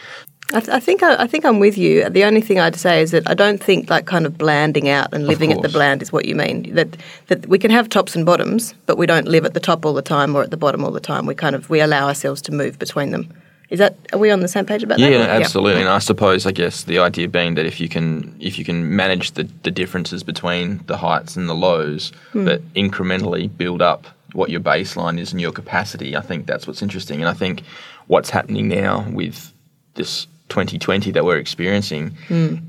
I, 0.53 0.61
th- 0.61 0.69
I 0.69 0.79
think 0.79 1.03
I, 1.03 1.23
I 1.23 1.27
think 1.27 1.45
I'm 1.45 1.59
with 1.59 1.79
you. 1.79 2.09
The 2.11 2.25
only 2.25 2.41
thing 2.41 2.61
I'd 2.61 2.77
say 2.77 3.01
is 3.01 3.13
that 3.13 3.29
I 3.29 3.35
don't 3.35 3.63
think 3.63 3.89
like 3.89 4.05
kind 4.05 4.27
of 4.27 4.37
blanding 4.37 4.89
out 4.89 5.13
and 5.15 5.27
living 5.27 5.53
at 5.53 5.63
the 5.63 5.69
bland 5.69 6.03
is 6.03 6.13
what 6.13 6.27
you 6.27 6.35
mean. 6.35 6.75
That 6.75 6.97
that 7.29 7.47
we 7.47 7.59
can 7.59 7.71
have 7.71 7.89
tops 7.89 8.15
and 8.15 8.27
bottoms, 8.27 8.75
but 8.87 8.99
we 8.99 9.07
don't 9.07 9.27
live 9.27 9.47
at 9.47 9.55
the 9.55 9.61
top 9.61 9.87
all 9.87 9.95
the 9.95 10.03
time 10.03 10.37
or 10.37 10.43
at 10.43 10.51
the 10.51 10.57
bottom 10.57 10.85
all 10.85 10.91
the 10.91 11.01
time. 11.01 11.25
We 11.25 11.35
kind 11.35 11.57
of 11.57 11.71
we 11.71 11.81
allow 11.81 12.07
ourselves 12.09 12.43
to 12.43 12.53
move 12.53 12.79
between 12.79 13.11
them. 13.11 13.33
Is 13.71 13.79
that 13.79 13.97
are 14.13 14.19
we 14.19 14.31
on 14.31 14.41
the 14.41 14.49
same 14.49 14.67
page 14.67 14.83
about 14.83 14.99
Yeah, 14.99 15.19
that? 15.19 15.43
absolutely. 15.43 15.81
And 15.81 15.89
I 15.89 15.99
suppose, 15.99 16.47
I 16.47 16.53
guess, 16.53 16.85
the 16.85 16.99
idea 16.99 17.27
being 17.29 17.55
that 17.55 17.65
if 17.65 17.81
you 17.81 17.89
can, 17.89 18.37
if 18.39 18.59
you 18.59 18.65
can 18.65 18.95
manage 18.95 19.33
the, 19.33 19.49
the 19.63 19.71
differences 19.71 20.23
between 20.23 20.85
the 20.87 20.99
heights 20.99 21.37
and 21.37 21.49
the 21.49 21.55
lows, 21.55 22.13
hmm. 22.33 22.45
but 22.45 22.61
incrementally 22.75 23.49
build 23.57 23.81
up 23.81 24.07
what 24.35 24.51
your 24.51 24.61
baseline 24.61 25.19
is 25.19 25.33
and 25.33 25.41
your 25.41 25.53
capacity, 25.53 26.15
I 26.17 26.21
think 26.21 26.47
that's 26.47 26.67
what's 26.67 26.83
interesting. 26.83 27.21
And 27.21 27.29
I 27.29 27.33
think 27.33 27.63
what's 28.07 28.31
happening 28.31 28.69
now 28.69 29.09
with 29.11 29.53
this 29.95 30.27
2020 30.49 31.11
that 31.13 31.25
we're 31.25 31.39
experiencing, 31.39 32.17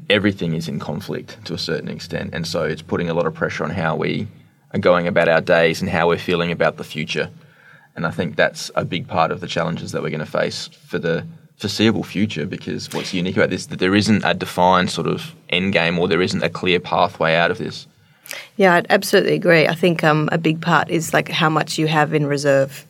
everything 0.09 0.53
is 0.53 0.67
in 0.67 0.79
conflict 0.79 1.43
to 1.45 1.53
a 1.53 1.57
certain 1.57 1.89
extent, 1.89 2.33
and 2.33 2.47
so 2.47 2.63
it's 2.63 2.81
putting 2.81 3.09
a 3.09 3.13
lot 3.13 3.25
of 3.25 3.33
pressure 3.33 3.63
on 3.63 3.69
how 3.69 3.95
we 3.95 4.27
are 4.73 4.79
going 4.79 5.07
about 5.07 5.27
our 5.27 5.41
days 5.41 5.81
and 5.81 5.89
how 5.89 6.07
we're 6.07 6.17
feeling 6.17 6.51
about 6.51 6.77
the 6.77 6.83
future. 6.83 7.29
And 7.95 8.05
I 8.05 8.11
think 8.11 8.35
that's 8.35 8.71
a 8.75 8.83
big 8.83 9.07
part 9.07 9.31
of 9.31 9.39
the 9.39 9.47
challenges 9.47 9.93
that 9.93 10.01
we're 10.01 10.09
going 10.09 10.19
to 10.19 10.25
face 10.25 10.67
for 10.67 10.99
the 10.99 11.25
foreseeable 11.57 12.03
future 12.03 12.45
because 12.45 12.91
what's 12.91 13.13
unique 13.13 13.37
about 13.37 13.49
this 13.49 13.61
is 13.61 13.67
that 13.67 13.79
there 13.79 13.95
isn't 13.95 14.23
a 14.25 14.33
defined 14.33 14.91
sort 14.91 15.07
of 15.07 15.33
end 15.49 15.71
game 15.71 15.97
or 15.97 16.07
there 16.07 16.21
isn't 16.21 16.43
a 16.43 16.49
clear 16.49 16.79
pathway 16.79 17.35
out 17.35 17.51
of 17.51 17.57
this. 17.57 17.87
Yeah, 18.57 18.73
I'd 18.73 18.87
absolutely 18.89 19.35
agree. 19.35 19.67
I 19.67 19.75
think 19.75 20.03
um, 20.03 20.27
a 20.31 20.37
big 20.37 20.61
part 20.61 20.89
is 20.89 21.13
like 21.13 21.29
how 21.29 21.49
much 21.49 21.77
you 21.77 21.87
have 21.87 22.13
in 22.13 22.25
reserve. 22.25 22.85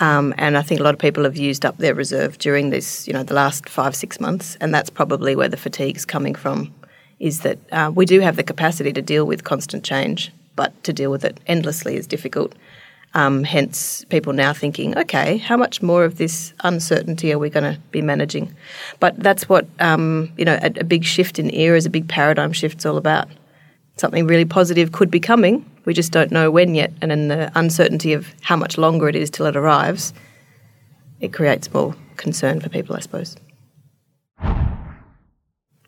Um, 0.00 0.32
and 0.38 0.56
I 0.56 0.62
think 0.62 0.80
a 0.80 0.84
lot 0.84 0.94
of 0.94 1.00
people 1.00 1.24
have 1.24 1.36
used 1.36 1.64
up 1.64 1.78
their 1.78 1.94
reserve 1.94 2.38
during 2.38 2.70
this, 2.70 3.06
you 3.06 3.12
know, 3.12 3.24
the 3.24 3.34
last 3.34 3.68
five, 3.68 3.96
six 3.96 4.20
months. 4.20 4.56
And 4.60 4.72
that's 4.72 4.90
probably 4.90 5.34
where 5.34 5.48
the 5.48 5.56
fatigue's 5.56 6.04
coming 6.04 6.34
from, 6.34 6.72
is 7.18 7.40
that 7.40 7.58
uh, 7.72 7.90
we 7.94 8.06
do 8.06 8.20
have 8.20 8.36
the 8.36 8.44
capacity 8.44 8.92
to 8.92 9.02
deal 9.02 9.26
with 9.26 9.42
constant 9.42 9.84
change, 9.84 10.32
but 10.54 10.72
to 10.84 10.92
deal 10.92 11.10
with 11.10 11.24
it 11.24 11.40
endlessly 11.46 11.96
is 11.96 12.06
difficult. 12.06 12.54
Um, 13.14 13.42
hence, 13.42 14.04
people 14.10 14.34
now 14.34 14.52
thinking, 14.52 14.96
okay, 14.98 15.38
how 15.38 15.56
much 15.56 15.80
more 15.80 16.04
of 16.04 16.18
this 16.18 16.52
uncertainty 16.60 17.32
are 17.32 17.38
we 17.38 17.48
going 17.48 17.64
to 17.64 17.80
be 17.90 18.02
managing? 18.02 18.54
But 19.00 19.18
that's 19.18 19.48
what, 19.48 19.66
um, 19.80 20.30
you 20.36 20.44
know, 20.44 20.58
a, 20.62 20.66
a 20.80 20.84
big 20.84 21.04
shift 21.04 21.38
in 21.38 21.52
eras, 21.54 21.86
a 21.86 21.90
big 21.90 22.06
paradigm 22.06 22.52
shift. 22.52 22.72
shift's 22.72 22.86
all 22.86 22.98
about 22.98 23.28
something 23.96 24.26
really 24.26 24.44
positive 24.44 24.92
could 24.92 25.10
be 25.10 25.20
coming. 25.20 25.64
We 25.88 25.94
just 25.94 26.12
don't 26.12 26.30
know 26.30 26.50
when 26.50 26.74
yet. 26.74 26.92
And 27.00 27.10
in 27.10 27.28
the 27.28 27.50
uncertainty 27.54 28.12
of 28.12 28.34
how 28.42 28.56
much 28.56 28.76
longer 28.76 29.08
it 29.08 29.16
is 29.16 29.30
till 29.30 29.46
it 29.46 29.56
arrives, 29.56 30.12
it 31.18 31.32
creates 31.32 31.72
more 31.72 31.94
concern 32.18 32.60
for 32.60 32.68
people, 32.68 32.94
I 32.94 33.00
suppose. 33.00 33.36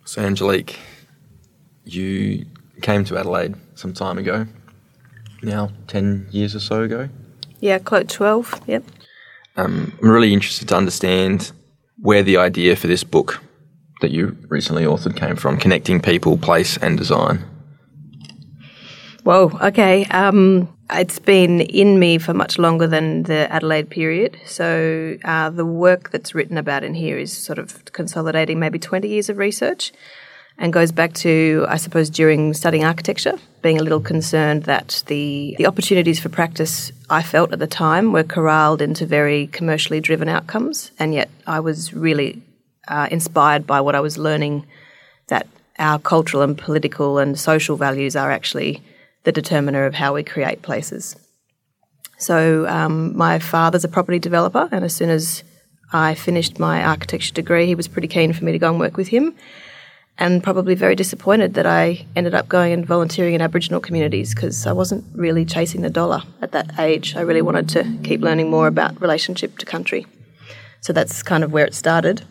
So, 0.06 0.22
Angelique, 0.22 0.78
you 1.84 2.46
came 2.80 3.04
to 3.04 3.18
Adelaide 3.18 3.56
some 3.74 3.92
time 3.92 4.16
ago, 4.16 4.46
now 5.42 5.70
10 5.88 6.28
years 6.30 6.56
or 6.56 6.60
so 6.60 6.82
ago. 6.82 7.10
Yeah, 7.60 7.78
close 7.78 8.06
12, 8.08 8.62
yep. 8.68 8.84
Um, 9.56 9.92
I'm 10.02 10.10
really 10.10 10.32
interested 10.32 10.66
to 10.68 10.76
understand 10.78 11.52
where 11.98 12.22
the 12.22 12.38
idea 12.38 12.74
for 12.74 12.86
this 12.86 13.04
book 13.04 13.42
that 14.00 14.12
you 14.12 14.34
recently 14.48 14.84
authored 14.84 15.14
came 15.14 15.36
from 15.36 15.58
connecting 15.58 16.00
people, 16.00 16.38
place, 16.38 16.78
and 16.78 16.96
design. 16.96 17.44
Whoa, 19.22 19.50
okay. 19.62 20.04
Um, 20.06 20.74
it's 20.92 21.18
been 21.18 21.60
in 21.60 21.98
me 21.98 22.18
for 22.18 22.34
much 22.34 22.58
longer 22.58 22.86
than 22.86 23.24
the 23.24 23.52
Adelaide 23.52 23.90
period. 23.90 24.38
So 24.46 25.16
uh, 25.24 25.50
the 25.50 25.66
work 25.66 26.10
that's 26.10 26.34
written 26.34 26.56
about 26.56 26.84
in 26.84 26.94
here 26.94 27.18
is 27.18 27.36
sort 27.36 27.58
of 27.58 27.84
consolidating 27.92 28.58
maybe 28.58 28.78
20 28.78 29.08
years 29.08 29.28
of 29.28 29.38
research 29.38 29.92
and 30.58 30.72
goes 30.72 30.92
back 30.92 31.14
to, 31.14 31.64
I 31.68 31.76
suppose, 31.76 32.10
during 32.10 32.54
studying 32.54 32.84
architecture, 32.84 33.38
being 33.62 33.78
a 33.78 33.82
little 33.82 34.00
concerned 34.00 34.64
that 34.64 35.02
the, 35.06 35.54
the 35.58 35.66
opportunities 35.66 36.20
for 36.20 36.28
practice 36.28 36.92
I 37.08 37.22
felt 37.22 37.52
at 37.52 37.58
the 37.58 37.66
time 37.66 38.12
were 38.12 38.24
corralled 38.24 38.82
into 38.82 39.06
very 39.06 39.46
commercially 39.48 40.00
driven 40.00 40.28
outcomes. 40.28 40.92
And 40.98 41.14
yet 41.14 41.30
I 41.46 41.60
was 41.60 41.94
really 41.94 42.42
uh, 42.88 43.08
inspired 43.10 43.66
by 43.66 43.80
what 43.80 43.94
I 43.94 44.00
was 44.00 44.18
learning 44.18 44.66
that 45.28 45.46
our 45.78 45.98
cultural 45.98 46.42
and 46.42 46.58
political 46.58 47.18
and 47.18 47.38
social 47.38 47.76
values 47.76 48.14
are 48.14 48.30
actually 48.30 48.82
the 49.24 49.32
determiner 49.32 49.84
of 49.86 49.94
how 49.94 50.14
we 50.14 50.22
create 50.22 50.62
places. 50.62 51.16
So, 52.18 52.66
um, 52.68 53.16
my 53.16 53.38
father's 53.38 53.84
a 53.84 53.88
property 53.88 54.18
developer, 54.18 54.68
and 54.70 54.84
as 54.84 54.94
soon 54.94 55.08
as 55.08 55.42
I 55.92 56.14
finished 56.14 56.58
my 56.58 56.84
architecture 56.84 57.32
degree, 57.32 57.66
he 57.66 57.74
was 57.74 57.88
pretty 57.88 58.08
keen 58.08 58.32
for 58.32 58.44
me 58.44 58.52
to 58.52 58.58
go 58.58 58.70
and 58.70 58.78
work 58.78 58.96
with 58.96 59.08
him, 59.08 59.34
and 60.18 60.42
probably 60.42 60.74
very 60.74 60.94
disappointed 60.94 61.54
that 61.54 61.64
I 61.64 62.04
ended 62.14 62.34
up 62.34 62.46
going 62.46 62.74
and 62.74 62.84
volunteering 62.84 63.34
in 63.34 63.40
Aboriginal 63.40 63.80
communities 63.80 64.34
because 64.34 64.66
I 64.66 64.72
wasn't 64.72 65.04
really 65.14 65.46
chasing 65.46 65.80
the 65.80 65.88
dollar 65.88 66.22
at 66.42 66.52
that 66.52 66.78
age. 66.78 67.16
I 67.16 67.22
really 67.22 67.42
wanted 67.42 67.70
to 67.70 67.98
keep 68.04 68.20
learning 68.20 68.50
more 68.50 68.66
about 68.66 69.00
relationship 69.00 69.56
to 69.58 69.66
country. 69.66 70.06
So, 70.82 70.92
that's 70.92 71.22
kind 71.22 71.42
of 71.42 71.52
where 71.52 71.64
it 71.64 71.74
started. 71.74 72.22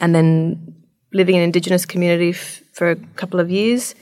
And 0.00 0.14
then 0.14 0.74
living 1.12 1.34
in 1.34 1.42
an 1.42 1.48
Indigenous 1.48 1.84
community 1.84 2.30
f- 2.30 2.62
for 2.72 2.90
a 2.90 2.96
couple 3.16 3.40
of 3.40 3.50
years 3.50 3.94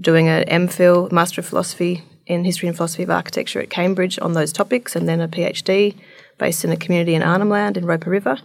doing 0.00 0.28
an 0.28 0.44
MPhil, 0.44 1.12
Master 1.12 1.40
of 1.40 1.46
Philosophy 1.46 2.02
in 2.26 2.44
History 2.44 2.68
and 2.68 2.76
Philosophy 2.76 3.02
of 3.02 3.10
Architecture 3.10 3.60
at 3.60 3.70
Cambridge 3.70 4.18
on 4.20 4.32
those 4.32 4.52
topics, 4.52 4.94
and 4.94 5.08
then 5.08 5.20
a 5.20 5.28
PhD 5.28 5.96
based 6.38 6.64
in 6.64 6.70
a 6.70 6.76
community 6.76 7.14
in 7.14 7.22
Arnhem 7.22 7.50
Land 7.50 7.76
in 7.76 7.84
Roper 7.84 8.10
River. 8.10 8.38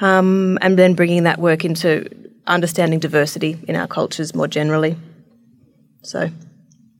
Um, 0.00 0.58
and 0.62 0.78
then 0.78 0.94
bringing 0.94 1.24
that 1.24 1.38
work 1.38 1.64
into 1.64 2.08
understanding 2.46 2.98
diversity 2.98 3.58
in 3.68 3.76
our 3.76 3.86
cultures 3.86 4.34
more 4.34 4.48
generally. 4.48 4.96
So 6.02 6.30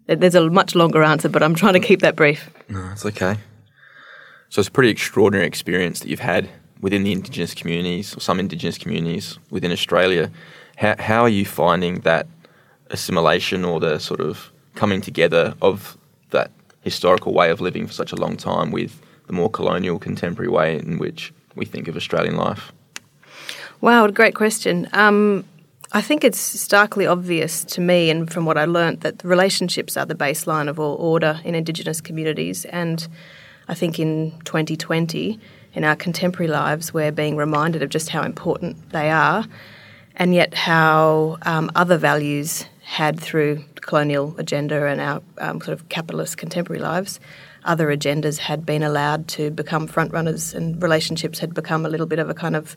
there's 0.07 0.35
a 0.35 0.49
much 0.50 0.75
longer 0.75 1.02
answer, 1.02 1.29
but 1.29 1.43
I'm 1.43 1.55
trying 1.55 1.75
to 1.75 1.81
keep 1.81 2.00
that 2.00 2.17
brief. 2.17 2.50
No, 2.69 2.91
it's 2.93 3.05
okay. 3.07 3.37
So 4.49 4.61
it's 4.61 4.69
a 4.69 4.73
pretty 4.73 4.91
extraordinary 4.91 5.47
experience 5.47 6.00
that 6.00 6.09
you've 6.09 6.21
had 6.21 6.49
within 6.81 7.05
the 7.05 7.12
Indigenous 7.12 7.55
communities 7.55 8.17
or 8.17 8.21
some 8.21 8.38
Indigenous 8.38 8.79
communities 8.79 9.38
within 9.50 9.73
Australia. 9.73 10.31
How, 10.76 10.97
how 10.99 11.23
are 11.23 11.29
you 11.29 11.47
finding 11.47 12.00
that 12.00 12.26
assimilation 12.93 13.65
or 13.65 13.81
the 13.81 13.99
sort 13.99 14.21
of 14.21 14.53
coming 14.75 15.01
together 15.01 15.55
of 15.61 15.99
that 16.31 16.51
historical 16.83 17.35
way 17.35 17.51
of 17.51 17.61
living 17.61 17.87
for 17.87 17.93
such 17.93 18.13
a 18.13 18.17
long 18.17 18.37
time 18.37 18.71
with 18.71 19.01
the 19.27 19.33
more 19.33 19.51
colonial 19.51 19.99
contemporary 19.99 20.51
way 20.51 20.79
in 20.79 20.99
which 20.99 21.33
we 21.55 21.65
think 21.65 21.89
of 21.89 21.97
Australian 21.97 22.37
life? 22.37 22.73
Wow, 23.81 24.07
great 24.09 24.35
question. 24.35 24.89
Um, 24.93 25.45
I 25.93 26.01
think 26.01 26.25
it's 26.25 26.39
starkly 26.39 27.07
obvious 27.07 27.65
to 27.65 27.81
me, 27.81 28.11
and 28.11 28.33
from 28.33 28.47
what 28.47 28.57
I 28.57 28.65
learnt, 28.65 29.03
that 29.03 29.23
relationships 29.25 29.97
are 29.97 30.07
the 30.07 30.15
baseline 30.15 30.69
of 30.69 30.81
all 30.81 30.95
order 30.95 31.41
in 31.45 31.55
Indigenous 31.55 32.01
communities. 32.01 32.65
And 32.67 33.07
I 33.69 33.75
think 33.75 33.99
in 33.99 34.33
2020, 34.45 35.39
in 35.75 35.85
our 35.85 35.97
contemporary 35.97 36.51
lives, 36.51 36.95
we're 36.95 37.13
being 37.13 37.37
reminded 37.37 37.83
of 37.83 37.91
just 37.91 38.09
how 38.09 38.23
important 38.23 38.91
they 38.91 39.11
are, 39.11 39.45
and 40.17 40.35
yet 40.35 40.55
how 40.55 41.39
um, 41.43 41.71
other 41.75 41.99
values 41.99 42.65
had 42.83 43.19
through 43.19 43.65
colonial 43.77 44.35
agenda 44.39 44.87
and 44.87 45.01
our 45.01 45.23
um, 45.39 45.61
sort 45.61 45.79
of 45.79 45.89
capitalist 45.89 46.37
contemporary 46.37 46.81
lives. 46.81 47.21
Other 47.65 47.89
agendas 47.89 48.39
had 48.39 48.67
been 48.67 48.83
allowed 48.83 49.29
to 49.29 49.51
become 49.51 49.87
front 49.87 50.12
runners, 50.12 50.53
and 50.53 50.83
relationships 50.83 51.39
had 51.39 51.55
become 51.55 51.87
a 51.87 51.89
little 51.89 52.07
bit 52.07 52.19
of 52.19 52.29
a 52.29 52.35
kind 52.35 52.57
of 52.57 52.77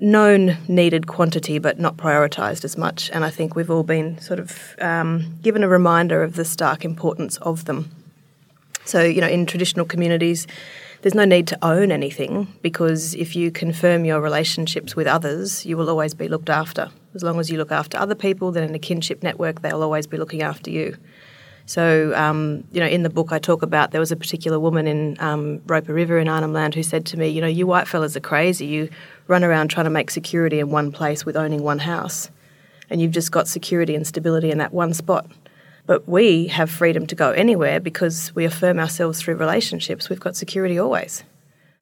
known 0.00 0.56
needed 0.68 1.06
quantity 1.06 1.58
but 1.58 1.78
not 1.78 1.96
prioritised 1.96 2.64
as 2.64 2.76
much. 2.76 3.10
And 3.10 3.24
I 3.24 3.30
think 3.30 3.54
we've 3.54 3.70
all 3.70 3.82
been 3.82 4.18
sort 4.18 4.40
of 4.40 4.74
um, 4.80 5.38
given 5.42 5.62
a 5.62 5.68
reminder 5.68 6.22
of 6.22 6.34
the 6.34 6.44
stark 6.44 6.84
importance 6.84 7.36
of 7.38 7.66
them. 7.66 7.90
So, 8.84 9.02
you 9.02 9.20
know, 9.20 9.28
in 9.28 9.46
traditional 9.46 9.86
communities, 9.86 10.46
there's 11.02 11.14
no 11.14 11.24
need 11.24 11.46
to 11.48 11.58
own 11.64 11.90
anything 11.90 12.46
because 12.62 13.14
if 13.14 13.34
you 13.34 13.50
confirm 13.50 14.04
your 14.04 14.20
relationships 14.20 14.94
with 14.94 15.06
others, 15.06 15.66
you 15.66 15.76
will 15.76 15.90
always 15.90 16.14
be 16.14 16.28
looked 16.28 16.50
after. 16.50 16.90
As 17.14 17.22
long 17.22 17.38
as 17.40 17.50
you 17.50 17.58
look 17.58 17.72
after 17.72 17.98
other 17.98 18.14
people, 18.14 18.52
then 18.52 18.64
in 18.64 18.74
a 18.74 18.78
kinship 18.78 19.22
network, 19.22 19.62
they'll 19.62 19.82
always 19.82 20.06
be 20.06 20.16
looking 20.16 20.42
after 20.42 20.70
you. 20.70 20.96
So, 21.66 22.12
um, 22.16 22.64
you 22.72 22.80
know, 22.80 22.86
in 22.86 23.02
the 23.02 23.10
book, 23.10 23.32
I 23.32 23.38
talk 23.38 23.62
about 23.62 23.92
there 23.92 24.00
was 24.00 24.12
a 24.12 24.16
particular 24.16 24.58
woman 24.58 24.86
in 24.86 25.16
um, 25.20 25.60
Roper 25.66 25.92
River 25.92 26.18
in 26.18 26.28
Arnhem 26.28 26.52
Land 26.52 26.74
who 26.74 26.82
said 26.82 27.06
to 27.06 27.16
me, 27.16 27.28
You 27.28 27.40
know, 27.40 27.46
you 27.46 27.66
white 27.66 27.86
fellas 27.86 28.16
are 28.16 28.20
crazy. 28.20 28.66
You 28.66 28.88
run 29.28 29.44
around 29.44 29.68
trying 29.68 29.84
to 29.84 29.90
make 29.90 30.10
security 30.10 30.58
in 30.58 30.70
one 30.70 30.90
place 30.90 31.24
with 31.24 31.36
owning 31.36 31.62
one 31.62 31.78
house, 31.78 32.30
and 32.90 33.00
you've 33.00 33.12
just 33.12 33.30
got 33.30 33.46
security 33.46 33.94
and 33.94 34.06
stability 34.06 34.50
in 34.50 34.58
that 34.58 34.72
one 34.72 34.92
spot. 34.92 35.26
But 35.86 36.08
we 36.08 36.46
have 36.48 36.70
freedom 36.70 37.06
to 37.08 37.14
go 37.14 37.32
anywhere 37.32 37.80
because 37.80 38.34
we 38.34 38.44
affirm 38.44 38.78
ourselves 38.78 39.20
through 39.20 39.36
relationships. 39.36 40.08
We've 40.08 40.20
got 40.20 40.36
security 40.36 40.78
always. 40.78 41.24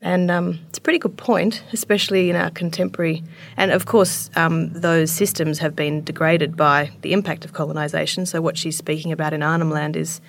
And 0.02 0.30
um, 0.30 0.61
it's 0.71 0.78
a 0.78 0.80
pretty 0.80 0.99
good 0.99 1.19
point, 1.19 1.62
especially 1.75 2.30
in 2.30 2.37
our 2.37 2.50
contemporary. 2.50 3.23
And 3.59 3.71
of 3.71 3.85
course, 3.85 4.30
um, 4.35 4.73
those 4.73 5.11
systems 5.11 5.59
have 5.59 5.76
been 5.76 6.02
degraded 6.02 6.57
by 6.57 6.90
the 7.02 7.12
impact 7.12 7.45
of 7.45 7.52
colonisation. 7.52 8.25
So, 8.25 8.40
what 8.40 8.57
she's 8.57 8.78
speaking 8.78 9.12
about 9.12 9.35
in 9.35 9.42
Arnhem 9.42 9.71
Land 9.71 9.97
is 9.97 10.23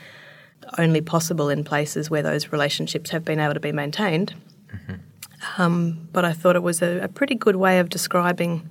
only 0.77 0.99
possible 1.01 1.49
in 1.49 1.63
places 1.63 2.09
where 2.09 2.21
those 2.21 2.51
relationships 2.51 3.09
have 3.11 3.23
been 3.23 3.39
able 3.39 3.53
to 3.53 3.59
be 3.61 3.71
maintained. 3.71 4.33
Mm-hmm. 4.73 5.61
Um, 5.61 6.09
but 6.11 6.25
I 6.25 6.33
thought 6.33 6.55
it 6.55 6.63
was 6.63 6.81
a, 6.81 6.99
a, 6.99 7.07
pretty 7.07 7.35
good 7.35 7.55
way 7.55 7.79
of 7.79 7.89
describing 7.89 8.69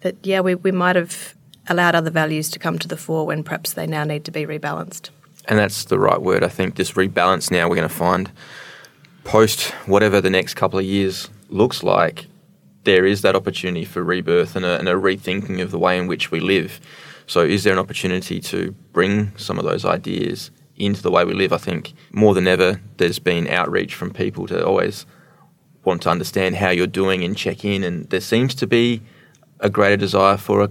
that, 0.00 0.14
yeah, 0.22 0.40
we, 0.40 0.54
we 0.54 0.70
might 0.70 0.96
have 0.96 1.34
allowed 1.68 1.94
other 1.94 2.10
values 2.10 2.50
to 2.50 2.58
come 2.58 2.78
to 2.78 2.88
the 2.88 2.96
fore 2.96 3.26
when 3.26 3.42
perhaps 3.42 3.72
they 3.72 3.86
now 3.86 4.04
need 4.04 4.24
to 4.24 4.30
be 4.30 4.46
rebalanced. 4.46 5.10
And 5.46 5.58
that's 5.58 5.84
the 5.84 5.98
right 5.98 6.20
word, 6.20 6.42
I 6.42 6.48
think. 6.48 6.74
This 6.74 6.92
rebalance 6.92 7.50
now 7.50 7.68
we're 7.68 7.76
going 7.76 7.88
to 7.88 7.94
find 7.94 8.30
post 9.24 9.70
whatever 9.86 10.20
the 10.20 10.30
next 10.30 10.54
couple 10.54 10.78
of 10.78 10.84
years 10.84 11.28
looks 11.48 11.82
like, 11.82 12.26
there 12.84 13.04
is 13.04 13.22
that 13.22 13.34
opportunity 13.34 13.84
for 13.84 14.02
rebirth 14.02 14.56
and 14.56 14.64
a, 14.64 14.78
and 14.78 14.88
a, 14.88 14.94
rethinking 14.94 15.60
of 15.60 15.72
the 15.72 15.78
way 15.78 15.98
in 15.98 16.06
which 16.06 16.30
we 16.30 16.40
live. 16.40 16.80
So, 17.26 17.40
is 17.40 17.64
there 17.64 17.72
an 17.72 17.78
opportunity 17.78 18.40
to 18.40 18.72
bring 18.92 19.36
some 19.36 19.58
of 19.58 19.64
those 19.64 19.84
ideas 19.84 20.52
into 20.76 21.02
the 21.02 21.10
way 21.10 21.24
we 21.24 21.34
live? 21.34 21.52
I 21.52 21.58
think 21.58 21.92
more 22.12 22.34
than 22.34 22.46
ever, 22.46 22.80
there's 22.98 23.18
been 23.18 23.48
outreach 23.48 23.94
from 23.94 24.12
people 24.12 24.46
to 24.46 24.64
always 24.64 25.04
want 25.84 26.02
to 26.02 26.10
understand 26.10 26.56
how 26.56 26.70
you're 26.70 26.86
doing 26.86 27.24
and 27.24 27.36
check 27.36 27.64
in, 27.64 27.82
and 27.82 28.08
there 28.10 28.20
seems 28.20 28.54
to 28.56 28.66
be 28.66 29.02
a 29.58 29.68
greater 29.68 29.96
desire 29.96 30.36
for 30.36 30.62
a, 30.62 30.70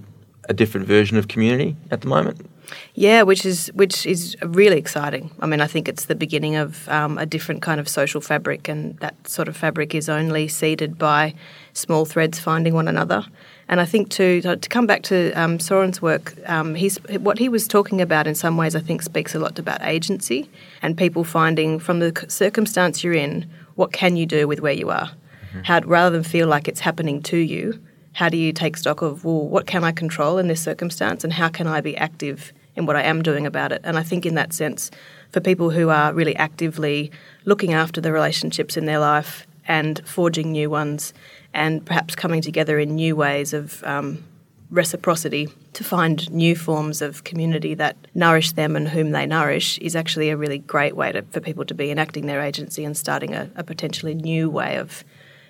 a 0.49 0.53
different 0.53 0.87
version 0.87 1.17
of 1.17 1.27
community 1.27 1.75
at 1.91 2.01
the 2.01 2.07
moment. 2.07 2.45
Yeah, 2.93 3.23
which 3.23 3.45
is 3.45 3.71
which 3.73 4.05
is 4.05 4.35
really 4.41 4.77
exciting. 4.77 5.31
I 5.39 5.45
mean, 5.45 5.61
I 5.61 5.67
think 5.67 5.87
it's 5.87 6.05
the 6.05 6.15
beginning 6.15 6.55
of 6.55 6.87
um, 6.89 7.17
a 7.17 7.25
different 7.25 7.61
kind 7.61 7.79
of 7.79 7.87
social 7.87 8.21
fabric, 8.21 8.67
and 8.67 8.97
that 8.99 9.27
sort 9.27 9.47
of 9.47 9.55
fabric 9.55 9.93
is 9.93 10.09
only 10.09 10.47
seeded 10.47 10.97
by 10.97 11.35
small 11.73 12.05
threads 12.05 12.39
finding 12.39 12.73
one 12.73 12.87
another. 12.87 13.25
And 13.67 13.81
I 13.81 13.85
think 13.85 14.09
to 14.11 14.41
to 14.41 14.69
come 14.69 14.87
back 14.87 15.03
to 15.03 15.31
um, 15.33 15.59
Soren's 15.59 16.01
work, 16.01 16.33
um, 16.47 16.75
he's 16.75 16.97
what 17.19 17.37
he 17.37 17.49
was 17.49 17.67
talking 17.67 18.01
about 18.01 18.27
in 18.27 18.35
some 18.35 18.57
ways. 18.57 18.75
I 18.75 18.79
think 18.79 19.01
speaks 19.01 19.35
a 19.35 19.39
lot 19.39 19.59
about 19.59 19.81
agency 19.83 20.49
and 20.81 20.97
people 20.97 21.23
finding 21.23 21.79
from 21.79 21.99
the 21.99 22.25
circumstance 22.27 23.03
you're 23.03 23.13
in, 23.13 23.45
what 23.75 23.91
can 23.91 24.15
you 24.15 24.25
do 24.25 24.47
with 24.47 24.59
where 24.61 24.73
you 24.73 24.89
are? 24.89 25.09
Mm-hmm. 25.09 25.61
How 25.63 25.81
rather 25.85 26.11
than 26.11 26.23
feel 26.23 26.47
like 26.47 26.67
it's 26.67 26.81
happening 26.81 27.21
to 27.23 27.37
you, 27.37 27.79
how 28.15 28.29
do 28.29 28.37
you 28.37 28.53
take 28.53 28.77
stock 28.77 29.01
of, 29.01 29.25
well, 29.25 29.45
what 29.45 29.67
can 29.67 29.83
I 29.83 29.91
control 29.91 30.37
in 30.37 30.47
this 30.47 30.61
circumstance 30.61 31.25
and 31.25 31.33
how 31.33 31.49
can 31.49 31.67
I 31.67 31.81
be 31.81 31.97
active 31.97 32.53
in 32.73 32.85
what 32.85 32.95
I 32.95 33.01
am 33.01 33.21
doing 33.21 33.45
about 33.45 33.73
it? 33.73 33.81
And 33.83 33.97
I 33.97 34.03
think 34.03 34.25
in 34.25 34.35
that 34.35 34.53
sense, 34.53 34.89
for 35.31 35.41
people 35.41 35.69
who 35.69 35.89
are 35.89 36.13
really 36.13 36.33
actively 36.37 37.11
looking 37.43 37.73
after 37.73 37.99
the 37.99 38.13
relationships 38.13 38.77
in 38.77 38.85
their 38.85 38.99
life 38.99 39.45
and 39.67 40.01
forging 40.07 40.53
new 40.53 40.69
ones 40.69 41.13
and 41.53 41.85
perhaps 41.85 42.15
coming 42.15 42.41
together 42.41 42.79
in 42.79 42.95
new 42.95 43.17
ways 43.17 43.51
of 43.51 43.83
um, 43.83 44.23
reciprocity 44.69 45.49
to 45.73 45.83
find 45.83 46.31
new 46.31 46.55
forms 46.55 47.01
of 47.01 47.25
community 47.25 47.73
that 47.73 47.97
nourish 48.13 48.53
them 48.53 48.77
and 48.77 48.87
whom 48.87 49.11
they 49.11 49.25
nourish 49.25 49.77
is 49.79 49.93
actually 49.93 50.29
a 50.29 50.37
really 50.37 50.59
great 50.59 50.95
way 50.95 51.11
to, 51.11 51.21
for 51.31 51.41
people 51.41 51.65
to 51.65 51.73
be 51.73 51.91
enacting 51.91 52.27
their 52.27 52.39
agency 52.39 52.85
and 52.85 52.95
starting 52.95 53.33
a, 53.33 53.51
a 53.57 53.63
potentially 53.63 54.13
new 54.13 54.49
way 54.49 54.77
of 54.77 55.03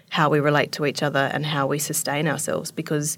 how 0.09 0.29
we 0.29 0.39
relate 0.39 0.71
to 0.73 0.85
each 0.85 1.03
other 1.03 1.29
and 1.33 1.45
how 1.45 1.67
we 1.67 1.79
sustain 1.79 2.27
ourselves 2.27 2.71
because 2.71 3.17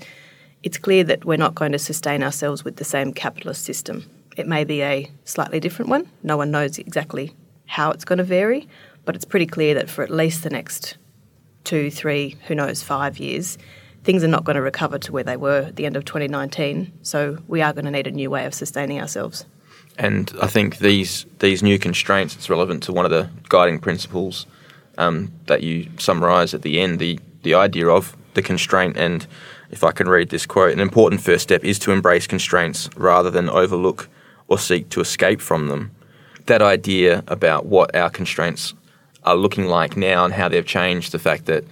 it's 0.63 0.77
clear 0.77 1.03
that 1.03 1.25
we're 1.25 1.37
not 1.37 1.55
going 1.55 1.71
to 1.71 1.79
sustain 1.79 2.23
ourselves 2.23 2.63
with 2.63 2.77
the 2.77 2.83
same 2.83 3.13
capitalist 3.13 3.63
system. 3.63 4.09
It 4.35 4.47
may 4.47 4.63
be 4.63 4.81
a 4.81 5.09
slightly 5.25 5.59
different 5.59 5.89
one. 5.89 6.09
No 6.23 6.37
one 6.37 6.51
knows 6.51 6.77
exactly 6.77 7.33
how 7.65 7.91
it's 7.91 8.05
going 8.05 8.17
to 8.17 8.23
vary, 8.23 8.67
but 9.05 9.15
it's 9.15 9.25
pretty 9.25 9.45
clear 9.45 9.73
that 9.75 9.89
for 9.89 10.03
at 10.03 10.09
least 10.09 10.43
the 10.43 10.49
next 10.49 10.97
two, 11.63 11.91
three, 11.91 12.35
who 12.47 12.55
knows, 12.55 12.81
five 12.81 13.19
years, 13.19 13.57
things 14.03 14.23
are 14.23 14.27
not 14.27 14.45
going 14.45 14.55
to 14.55 14.61
recover 14.61 14.97
to 14.97 15.11
where 15.11 15.23
they 15.23 15.37
were 15.37 15.63
at 15.63 15.75
the 15.75 15.85
end 15.85 15.95
of 15.95 16.05
2019. 16.05 16.91
So 17.01 17.37
we 17.47 17.61
are 17.61 17.73
going 17.73 17.85
to 17.85 17.91
need 17.91 18.07
a 18.07 18.11
new 18.11 18.29
way 18.29 18.45
of 18.45 18.53
sustaining 18.53 19.01
ourselves. 19.01 19.45
And 19.97 20.31
I 20.41 20.47
think 20.47 20.77
these 20.77 21.25
these 21.39 21.63
new 21.63 21.79
constraints, 21.79 22.35
it's 22.35 22.49
relevant 22.49 22.83
to 22.83 22.93
one 22.93 23.05
of 23.05 23.11
the 23.11 23.29
guiding 23.49 23.79
principles 23.79 24.45
um, 24.97 25.31
that 25.45 25.63
you 25.63 25.89
summarise 25.97 26.53
at 26.53 26.61
the 26.61 26.79
end, 26.79 26.99
the, 26.99 27.19
the 27.43 27.53
idea 27.53 27.87
of 27.87 28.15
the 28.33 28.41
constraint. 28.41 28.97
And 28.97 29.25
if 29.71 29.83
I 29.83 29.91
can 29.91 30.07
read 30.07 30.29
this 30.29 30.45
quote, 30.45 30.73
an 30.73 30.79
important 30.79 31.21
first 31.21 31.43
step 31.43 31.63
is 31.63 31.79
to 31.79 31.91
embrace 31.91 32.27
constraints 32.27 32.89
rather 32.95 33.29
than 33.29 33.49
overlook 33.49 34.09
or 34.47 34.57
seek 34.57 34.89
to 34.89 35.01
escape 35.01 35.41
from 35.41 35.67
them. 35.67 35.91
That 36.45 36.61
idea 36.61 37.23
about 37.27 37.65
what 37.65 37.95
our 37.95 38.09
constraints 38.09 38.73
are 39.23 39.35
looking 39.35 39.65
like 39.65 39.97
now 39.97 40.23
and 40.23 40.33
how 40.33 40.47
they've 40.47 40.65
changed, 40.65 41.11
the 41.11 41.19
fact 41.19 41.45
that 41.45 41.65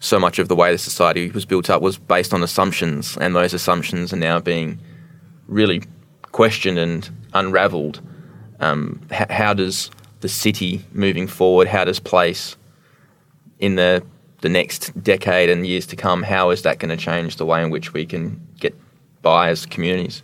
so 0.00 0.18
much 0.18 0.38
of 0.38 0.48
the 0.48 0.54
way 0.54 0.72
the 0.72 0.78
society 0.78 1.30
was 1.30 1.44
built 1.44 1.68
up 1.68 1.82
was 1.82 1.98
based 1.98 2.32
on 2.32 2.42
assumptions, 2.42 3.16
and 3.18 3.34
those 3.34 3.52
assumptions 3.52 4.12
are 4.12 4.16
now 4.16 4.38
being 4.38 4.78
really 5.46 5.82
questioned 6.32 6.78
and 6.78 7.10
unravelled. 7.34 8.00
Um, 8.60 9.00
h- 9.10 9.28
how 9.28 9.52
does 9.52 9.90
the 10.20 10.28
city 10.28 10.84
moving 10.92 11.26
forward, 11.26 11.66
how 11.66 11.84
does 11.84 11.98
place 11.98 12.56
in 13.60 13.76
the 13.76 14.02
the 14.40 14.48
next 14.48 14.98
decade 15.02 15.50
and 15.50 15.66
years 15.66 15.86
to 15.86 15.96
come, 15.96 16.22
how 16.22 16.48
is 16.48 16.62
that 16.62 16.78
going 16.78 16.88
to 16.88 16.96
change 16.96 17.36
the 17.36 17.44
way 17.44 17.62
in 17.62 17.70
which 17.70 17.92
we 17.92 18.06
can 18.06 18.40
get 18.58 18.74
by 19.20 19.50
as 19.50 19.66
communities? 19.66 20.22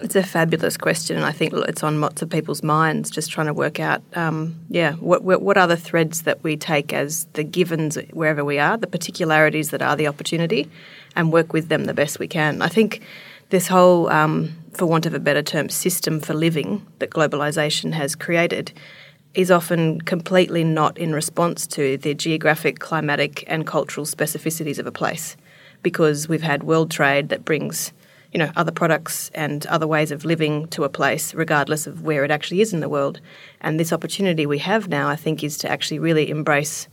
It's 0.00 0.16
a 0.16 0.24
fabulous 0.24 0.76
question, 0.76 1.16
and 1.16 1.24
I 1.24 1.30
think 1.30 1.54
it's 1.54 1.84
on 1.84 2.00
lots 2.00 2.20
of 2.20 2.28
people's 2.28 2.64
minds. 2.64 3.10
Just 3.10 3.30
trying 3.30 3.46
to 3.46 3.54
work 3.54 3.78
out, 3.78 4.02
um, 4.14 4.56
yeah, 4.68 4.94
what, 4.94 5.22
what 5.22 5.56
are 5.56 5.68
the 5.68 5.76
threads 5.76 6.22
that 6.22 6.42
we 6.42 6.56
take 6.56 6.92
as 6.92 7.26
the 7.34 7.44
givens 7.44 7.96
wherever 8.10 8.44
we 8.44 8.58
are, 8.58 8.76
the 8.76 8.88
particularities 8.88 9.70
that 9.70 9.80
are 9.80 9.94
the 9.94 10.08
opportunity, 10.08 10.68
and 11.14 11.32
work 11.32 11.52
with 11.52 11.68
them 11.68 11.84
the 11.84 11.94
best 11.94 12.18
we 12.18 12.26
can. 12.26 12.60
I 12.60 12.68
think 12.68 13.02
this 13.50 13.68
whole, 13.68 14.08
um, 14.08 14.52
for 14.72 14.86
want 14.86 15.06
of 15.06 15.14
a 15.14 15.20
better 15.20 15.42
term, 15.42 15.68
system 15.68 16.18
for 16.18 16.34
living 16.34 16.84
that 16.98 17.10
globalization 17.10 17.92
has 17.92 18.16
created 18.16 18.72
is 19.34 19.50
often 19.50 20.00
completely 20.02 20.64
not 20.64 20.96
in 20.96 21.12
response 21.12 21.66
to 21.66 21.96
the 21.98 22.14
geographic, 22.14 22.78
climatic, 22.78 23.44
and 23.46 23.66
cultural 23.66 24.06
specificities 24.06 24.78
of 24.78 24.86
a 24.86 24.92
place 24.92 25.36
because 25.82 26.28
we've 26.28 26.42
had 26.42 26.62
world 26.62 26.90
trade 26.90 27.28
that 27.28 27.44
brings 27.44 27.92
you 28.32 28.38
know 28.38 28.50
other 28.56 28.72
products 28.72 29.30
and 29.34 29.64
other 29.66 29.86
ways 29.86 30.10
of 30.10 30.24
living 30.24 30.66
to 30.68 30.82
a 30.82 30.88
place 30.88 31.34
regardless 31.34 31.86
of 31.86 32.02
where 32.02 32.24
it 32.24 32.30
actually 32.30 32.60
is 32.60 32.72
in 32.72 32.80
the 32.80 32.88
world. 32.88 33.20
And 33.60 33.78
this 33.78 33.92
opportunity 33.92 34.46
we 34.46 34.58
have 34.58 34.88
now 34.88 35.08
i 35.08 35.16
think 35.16 35.44
is 35.44 35.56
to 35.58 35.70
actually 35.70 35.98
really 35.98 36.30
embrace 36.30 36.88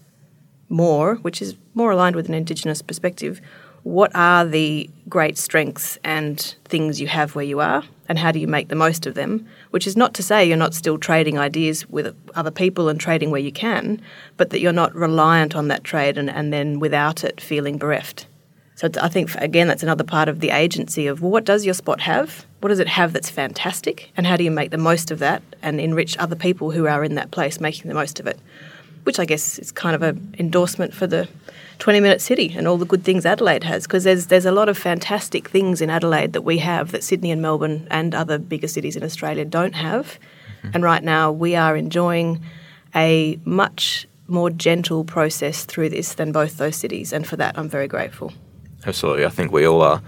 more 0.69 1.15
which 1.15 1.41
is 1.41 1.58
more 1.73 1.91
aligned 1.91 2.15
with 2.15 2.27
an 2.30 2.34
indigenous 2.34 2.82
perspective 2.82 3.41
what 3.84 4.12
are 4.15 4.46
the 4.46 4.89
great 5.10 5.38
strengths 5.38 5.98
and 6.04 6.56
things 6.65 7.02
you 7.02 7.08
have 7.08 7.36
where 7.36 7.46
you 7.46 7.60
are, 7.60 7.84
and 8.08 8.20
how 8.20 8.32
do 8.32 8.39
you 8.39 8.48
make 8.48 8.67
the 8.67 8.76
most 8.76 9.06
of 9.06 9.15
them? 9.15 9.48
Which 9.72 9.88
is 9.88 9.98
not 9.98 10.13
to 10.15 10.24
say 10.24 10.46
you're 10.46 10.58
not 10.58 10.74
still 10.74 10.98
trading 10.98 11.39
ideas 11.39 11.89
with 11.89 12.15
other 12.36 12.52
people 12.52 12.89
and 12.89 13.00
trading 13.00 13.32
where 13.32 13.41
you 13.41 13.52
can, 13.52 14.02
but 14.38 14.50
that 14.52 14.60
you're 14.60 14.74
not 14.74 14.94
reliant 14.94 15.56
on 15.56 15.67
that 15.70 15.84
trade 15.84 16.17
and, 16.17 16.30
and 16.30 16.54
then 16.54 16.80
without 16.80 17.24
it 17.24 17.41
feeling 17.41 17.78
bereft. 17.78 18.28
So 18.76 18.89
I 19.00 19.10
think, 19.10 19.34
again, 19.36 19.67
that's 19.67 19.84
another 19.84 20.04
part 20.04 20.28
of 20.28 20.39
the 20.39 20.50
agency 20.50 21.08
of 21.08 21.22
well, 21.22 21.32
what 21.32 21.46
does 21.46 21.65
your 21.65 21.74
spot 21.74 22.02
have? 22.02 22.46
What 22.62 22.70
does 22.70 22.80
it 22.80 22.88
have 22.88 23.13
that's 23.13 23.30
fantastic? 23.30 24.12
And 24.17 24.26
how 24.26 24.38
do 24.38 24.44
you 24.44 24.52
make 24.52 24.72
the 24.72 24.78
most 24.78 25.12
of 25.12 25.20
that 25.20 25.44
and 25.62 25.80
enrich 25.80 26.17
other 26.17 26.36
people 26.36 26.72
who 26.72 26.88
are 26.88 27.04
in 27.04 27.15
that 27.15 27.32
place 27.32 27.60
making 27.60 27.89
the 27.89 27.96
most 27.96 28.20
of 28.20 28.28
it? 28.28 28.39
which 29.04 29.20
I 29.20 29.26
guess 29.26 29.58
is 29.60 29.72
kind 29.72 29.96
of 29.96 30.04
an 30.04 30.36
endorsement 30.38 30.94
for 30.94 31.08
the 31.08 31.28
20 31.82 32.00
minute 32.00 32.22
city 32.22 32.54
and 32.56 32.67
all 32.67 32.78
the 32.78 32.86
good 32.86 33.04
things 33.04 33.26
Adelaide 33.26 33.63
has 33.63 33.88
because 33.88 34.04
there's 34.04 34.28
there's 34.28 34.46
a 34.46 34.52
lot 34.52 34.70
of 34.70 34.78
fantastic 34.78 35.50
things 35.50 35.82
in 35.82 35.89
Adelaide 35.89 36.32
that 36.34 36.44
we 36.44 36.60
have 36.60 36.91
that 36.91 37.04
Sydney 37.04 37.32
and 37.32 37.41
Melbourne 37.41 37.88
and 37.89 38.13
other 38.13 38.38
bigger 38.38 38.67
cities 38.67 38.96
in 38.96 39.04
Australia 39.04 39.46
don't 39.46 39.74
have. 39.74 40.20
Mm-hmm. 40.60 40.70
And 40.76 40.84
right 40.84 41.04
now 41.04 41.32
we 41.32 41.56
are 41.56 41.76
enjoying 41.76 42.39
a 42.94 43.39
much 43.46 44.08
more 44.28 44.52
gentle 44.52 45.04
process 45.04 45.65
through 45.65 45.89
this 45.89 46.13
than 46.13 46.32
both 46.32 46.58
those 46.58 46.76
cities 46.76 47.12
and 47.12 47.26
for 47.26 47.36
that 47.38 47.58
I'm 47.58 47.67
very 47.67 47.88
grateful. 47.88 48.32
Absolutely. 48.86 49.26
I 49.26 49.30
think 49.30 49.52
we 49.52 49.65
all 49.65 49.82
are. 49.82 50.04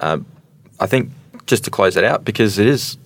Uh, 0.00 0.18
I 0.78 0.84
think 0.86 1.10
just 1.46 1.64
to 1.64 1.70
close 1.70 1.94
that 1.94 2.04
out 2.04 2.26
because 2.26 2.58
it 2.58 2.66
is 2.66 2.98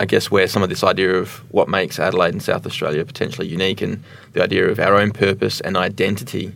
I 0.00 0.06
guess 0.06 0.28
where 0.28 0.48
some 0.48 0.64
of 0.64 0.70
this 0.70 0.82
idea 0.82 1.14
of 1.14 1.36
what 1.52 1.68
makes 1.68 2.00
Adelaide 2.00 2.34
and 2.34 2.42
South 2.42 2.66
Australia 2.66 3.04
potentially 3.04 3.46
unique 3.46 3.80
and 3.80 4.02
the 4.32 4.42
idea 4.42 4.68
of 4.68 4.80
our 4.80 4.96
own 4.96 5.12
purpose 5.12 5.60
and 5.60 5.76
identity 5.76 6.52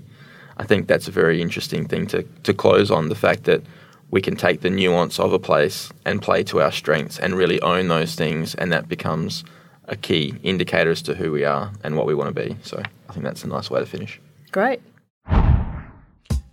I 0.58 0.64
think 0.64 0.86
that's 0.86 1.08
a 1.08 1.10
very 1.10 1.42
interesting 1.42 1.86
thing 1.86 2.06
to, 2.08 2.22
to 2.42 2.54
close 2.54 2.90
on 2.90 3.08
the 3.08 3.14
fact 3.14 3.44
that 3.44 3.62
we 4.10 4.20
can 4.20 4.36
take 4.36 4.60
the 4.60 4.70
nuance 4.70 5.18
of 5.18 5.32
a 5.32 5.38
place 5.38 5.90
and 6.04 6.22
play 6.22 6.44
to 6.44 6.60
our 6.60 6.70
strengths 6.70 7.18
and 7.18 7.34
really 7.34 7.60
own 7.62 7.88
those 7.88 8.14
things, 8.14 8.54
and 8.54 8.70
that 8.72 8.88
becomes 8.88 9.44
a 9.86 9.96
key 9.96 10.34
indicator 10.42 10.90
as 10.90 11.02
to 11.02 11.14
who 11.14 11.32
we 11.32 11.44
are 11.44 11.72
and 11.82 11.96
what 11.96 12.06
we 12.06 12.14
want 12.14 12.34
to 12.34 12.48
be. 12.48 12.56
So 12.62 12.82
I 13.08 13.12
think 13.12 13.24
that's 13.24 13.44
a 13.44 13.48
nice 13.48 13.70
way 13.70 13.80
to 13.80 13.86
finish. 13.86 14.20
Great. 14.52 14.80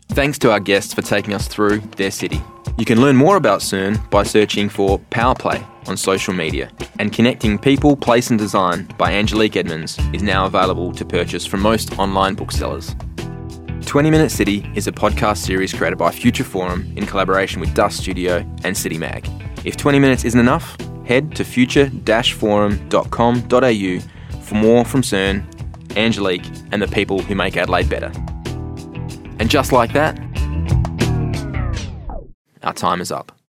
Thanks 0.10 0.38
to 0.40 0.52
our 0.52 0.60
guests 0.60 0.94
for 0.94 1.02
taking 1.02 1.34
us 1.34 1.48
through 1.48 1.80
their 1.98 2.12
city. 2.12 2.42
You 2.78 2.86
can 2.86 3.00
learn 3.00 3.16
more 3.16 3.38
about 3.38 3.62
Søren 3.62 4.10
by 4.10 4.24
searching 4.24 4.68
for 4.68 5.00
Powerplay 5.12 5.64
on 5.88 5.96
social 5.96 6.34
media. 6.34 6.70
And 7.00 7.14
Connecting 7.14 7.58
People, 7.58 7.96
Place 7.96 8.30
and 8.30 8.40
Design 8.40 8.90
by 8.98 9.14
Angelique 9.14 9.56
Edmonds 9.56 9.98
is 10.14 10.22
now 10.22 10.46
available 10.46 10.92
to 10.94 11.06
purchase 11.06 11.46
from 11.46 11.62
most 11.62 11.98
online 11.98 12.36
booksellers. 12.36 12.96
20 13.92 14.10
Minute 14.10 14.32
City 14.32 14.66
is 14.74 14.88
a 14.88 14.92
podcast 14.94 15.40
series 15.40 15.74
created 15.74 15.98
by 15.98 16.10
Future 16.10 16.46
Forum 16.46 16.90
in 16.96 17.06
collaboration 17.06 17.60
with 17.60 17.74
Dust 17.74 18.00
Studio 18.00 18.38
and 18.64 18.78
City 18.78 18.98
Mag. 18.98 19.28
If 19.66 19.76
20 19.76 20.00
minutes 20.00 20.24
isn't 20.24 20.40
enough, 20.40 20.78
head 21.06 21.36
to 21.36 21.44
future-forum.com.au 21.44 24.00
for 24.44 24.56
more 24.56 24.86
from 24.86 25.02
Søren, 25.02 25.44
Angelique, 25.98 26.46
and 26.72 26.82
the 26.82 26.88
people 26.88 27.22
who 27.22 27.36
make 27.36 27.58
Adelaide 27.58 27.90
better. 27.90 28.14
And 29.40 29.50
just 29.50 29.74
like 29.74 29.92
that, 29.92 30.18
our 32.64 32.74
time 32.74 33.02
is 33.02 33.12
up. 33.12 33.41